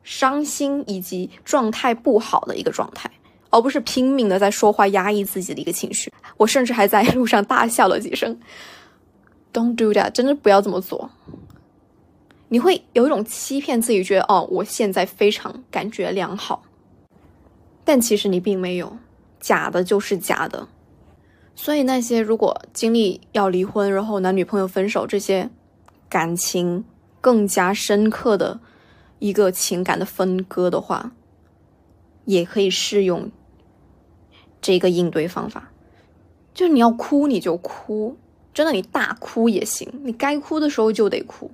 [0.02, 3.10] 伤心以及状态不好的一个状态，
[3.50, 6.12] 而不是拼命的在说话压抑自己的一个情绪。
[6.36, 8.38] 我甚至还在路上大笑了几声。
[9.52, 11.10] Don't do that，真的不要这么做。
[12.48, 16.62] 你会有一种欺骗自己，觉得哦，我现在非常感觉良好，
[17.84, 18.96] 但其实你并没有。
[19.40, 20.68] 假的就是假的，
[21.54, 25.48] 所以那些如果经历要离婚，然后男女朋友分手这些
[26.10, 26.84] 感情
[27.22, 28.60] 更加深刻的
[29.18, 31.12] 一个情感的分割的话，
[32.26, 33.30] 也可以适用
[34.60, 35.70] 这个应对方法。
[36.52, 38.16] 就是你要哭你就哭，
[38.52, 41.50] 真的你大哭也行，你该哭的时候就得哭。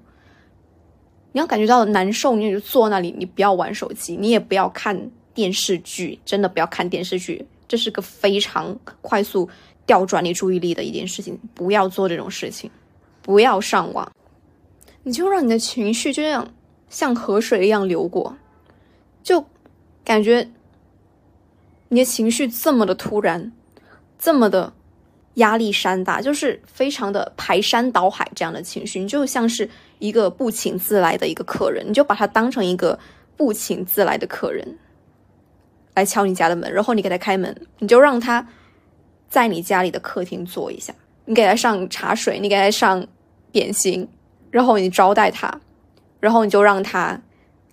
[1.33, 7.47] 你要感觉到难受，你就坐那里，你不要玩手机，你也不要看电视剧，真的不要看电视剧。
[7.69, 9.49] 这是个非常快速
[9.85, 12.71] 调转你注意力的一件事情，不要做这种事情，
[13.21, 14.11] 不要上网，
[15.03, 16.49] 你就让你的情绪就这样
[16.89, 18.35] 像河水一样流过，
[19.23, 19.45] 就
[20.05, 20.49] 感觉
[21.89, 23.53] 你的情绪这么的突然，
[24.19, 24.73] 这么的
[25.35, 29.69] 压力山大，就是非常的排山倒海这样的情绪，你就像是
[29.99, 32.99] 一个不请自来的一个客人，你就把他当成一个
[33.37, 34.79] 不请自来的客人。
[35.95, 38.47] 来敲你家的门，然后你给他开门，你就让他
[39.31, 43.07] 在你家里的客厅坐一下，你给他上茶水，你给他上
[43.51, 44.07] 点心，
[44.51, 45.59] 然后你招待他，
[46.21, 47.19] 然后你就让他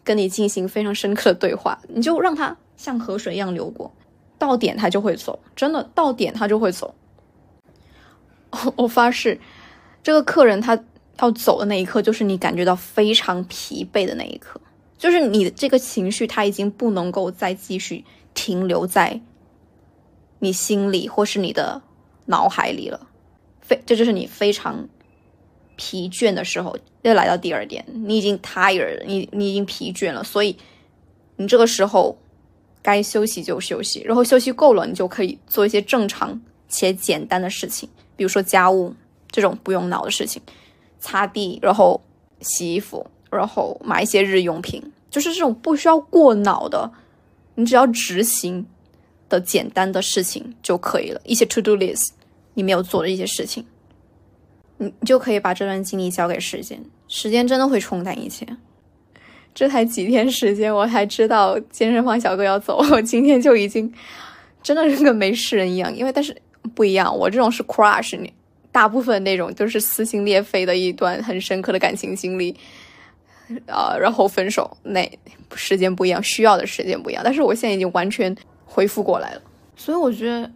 [0.05, 3.93] 跟你进行非常深刻的对话，你就让他像河水一样流过，
[4.44, 6.94] 到点他就会走，真的到点他就会走。
[8.76, 9.39] 我发誓，
[10.04, 10.78] 这个客人他
[11.22, 14.60] 要走的那一刻，就是你感觉到非常疲惫的那一刻，
[14.98, 19.22] 就是你的这个情绪他已经不能够再继续停留在
[20.39, 21.82] 你心里或是你的
[22.26, 23.08] 脑海里了，
[23.62, 24.89] 非这就是你非常
[25.78, 26.76] 疲倦的时候。
[27.04, 30.58] 又来到第二点，你已经 tired，你你已经疲倦了，所以
[31.38, 32.18] 你这个时候
[32.84, 37.90] 该休息就休息，然后休息够了，你就可以做一些正常且简单的事情。
[38.16, 38.94] 比如说家务
[39.32, 40.40] 这种不用脑的事情，
[41.00, 42.00] 擦地，然后
[42.42, 46.92] 洗衣服，然后买一些日用品，就是这种不需要过脑的，
[47.56, 48.66] 你只要执行
[49.30, 51.20] 的简单的事情就可以了。
[51.24, 52.10] 一些 to do list
[52.54, 53.66] 你没有做的一些事情，
[54.78, 58.46] 你你就可以把这段精力交给时间，时间真的会冲淡一切。
[59.54, 63.91] 这才几天时间，我才知道健身房小哥要走，我今天就已经
[64.62, 66.36] 真的是跟没事人一样，因为但是。
[66.74, 68.32] 不一样，我这种是 crush，你
[68.72, 72.56] 大部分那种都是撕心裂肺的一段很深刻的感情经历，
[73.68, 75.20] 啊，然后分手，那
[75.54, 77.22] 时间不一样，需要的时间不一样。
[77.22, 78.34] 但是我现在已经完全
[78.64, 79.41] 恢复过来了，
[79.76, 80.49] 所以我觉得，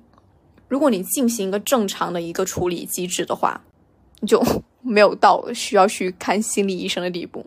[0.69, 3.61] 如果你进行一个正常的一个处理机制的话，
[4.25, 4.41] 就
[4.81, 7.45] 没有到需要去看心理医生的地步。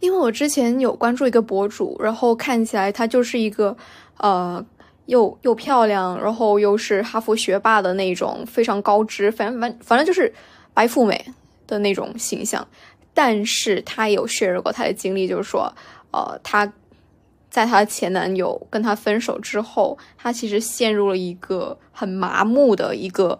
[0.00, 3.76] 因为我之前有关注一个博主，然后看起来他就是一个，
[4.18, 4.64] 呃。
[5.06, 10.34] 又又漂亮，然后又是哈佛学霸的那种非常高知，反正反反正就是
[10.74, 11.24] 白富美
[11.64, 12.66] 的那种形象。
[13.14, 15.72] 但是她有 share 过她的经历，就是说，
[16.10, 16.72] 呃，她
[17.48, 23.38] 在她前男友跟她分手之后，她其实陷入了一个很麻木的一个。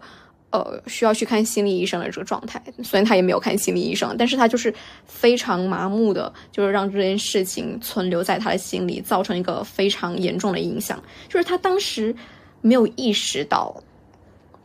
[0.49, 4.73] 呃，需要去看心理医生的这个状态，虽然他也没有看心理医生，但是他就是
[5.05, 11.03] 非常麻木的，就是让这件事情存留在他的心里，造成一个非常严重的影响。
[11.27, 12.15] 就是他当时
[12.61, 13.83] 没有意识到，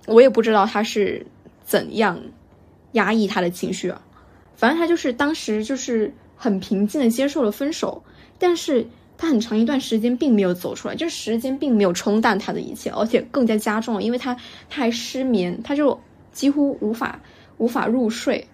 [0.07, 1.27] 我也不知道他是
[1.65, 2.21] 怎样
[2.93, 4.01] 压抑他的情绪啊。
[4.55, 8.03] 反正他就是当时就是很平静的接受了分手，
[8.39, 8.87] 但是。
[9.23, 14.35] 他很长一段时间并没有走出来，就是时间并没有冲淡他的一切，而且更加加重了，因为他
[14.69, 15.97] 他还失眠，他就
[16.33, 17.21] 几乎无法
[17.57, 18.45] 无法入睡。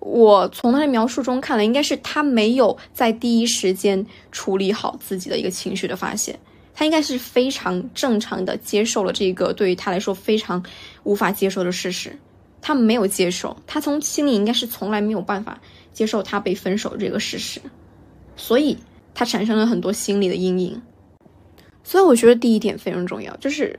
[0.00, 6.36] 我从他的描述中看来，应该是他没有在第一时间处理好自己的一个情绪的发泄，
[6.74, 10.60] 他应该是非常正常的接受了这个对于他来说非常
[11.04, 12.18] 无法接受的事实，
[12.60, 15.60] 他没有接受，他从心里应该是从来没有办法
[15.92, 17.60] 接受他被分手这个事实，
[18.34, 18.76] 所以。
[19.20, 20.80] 他产生了很多心理的阴影，
[21.84, 23.78] 所以我觉得第一点非常重要，就是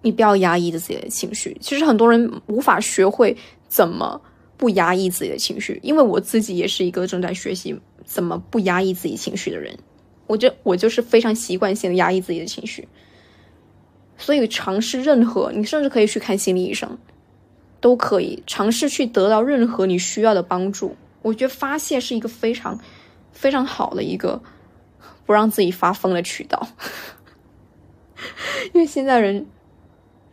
[0.00, 1.54] 你不要压抑着自己的情绪。
[1.60, 3.36] 其实很多人无法学会
[3.68, 4.18] 怎么
[4.56, 9.76] 不压抑自己的情绪，因为我自己也是一个正在学习怎么不压抑自己情绪的人。
[10.26, 12.88] 我就我就是非常习惯性的压抑自己的情绪，
[14.16, 16.96] 所以尝试任何，你甚至可以去看心理医生，
[17.78, 20.96] 都可以尝试去得到任何你需要的帮助。
[21.20, 22.80] 我觉得发泄是一个非常。
[23.32, 24.42] 非常好的一个
[25.26, 26.68] 不让自己发疯的渠道，
[28.74, 29.46] 因为现在人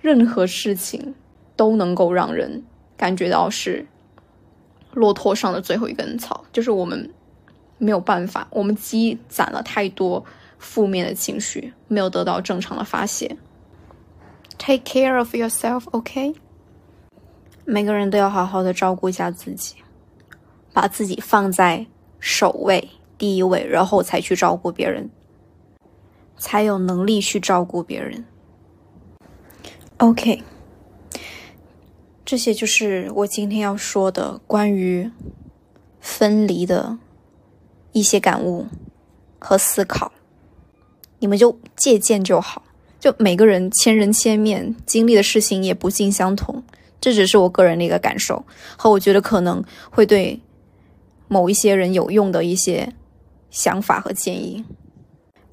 [0.02, 1.16] 任何事情
[1.56, 2.64] 都能够让人
[2.96, 3.86] 感觉到是
[4.92, 7.14] 骆驼上的最后一根草，就是我们
[7.78, 10.26] 没有办法，我们积攒了太多
[10.58, 13.38] 负面的情绪，没有得到正常的发泄。
[14.58, 16.34] Take care of yourself, OK？
[17.64, 19.76] 每个人都要好好的照顾一下自己，
[20.74, 21.86] 把自己放在。
[22.20, 25.10] 首位，第一位，然后才去照顾别人，
[26.38, 28.26] 才有能力去照顾别人。
[29.98, 30.44] OK，
[32.26, 35.10] 这些就是我今天要说的关于
[36.00, 36.98] 分离的
[37.92, 38.68] 一些感悟
[39.40, 40.12] 和思考，
[41.20, 42.64] 你们就借鉴就好。
[43.00, 46.64] 就每个人千人千面，经历的事情也不尽相同，
[47.00, 48.44] 这只是我个人的一个感受，
[48.76, 50.40] 和我觉得可能会对。
[51.28, 52.94] 某一些人有用的一些
[53.50, 54.66] 想法和建议。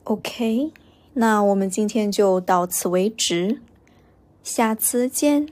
[0.04, 0.72] Ok
[1.14, 3.60] 那我们今天就到此为止
[4.42, 5.48] 下次见。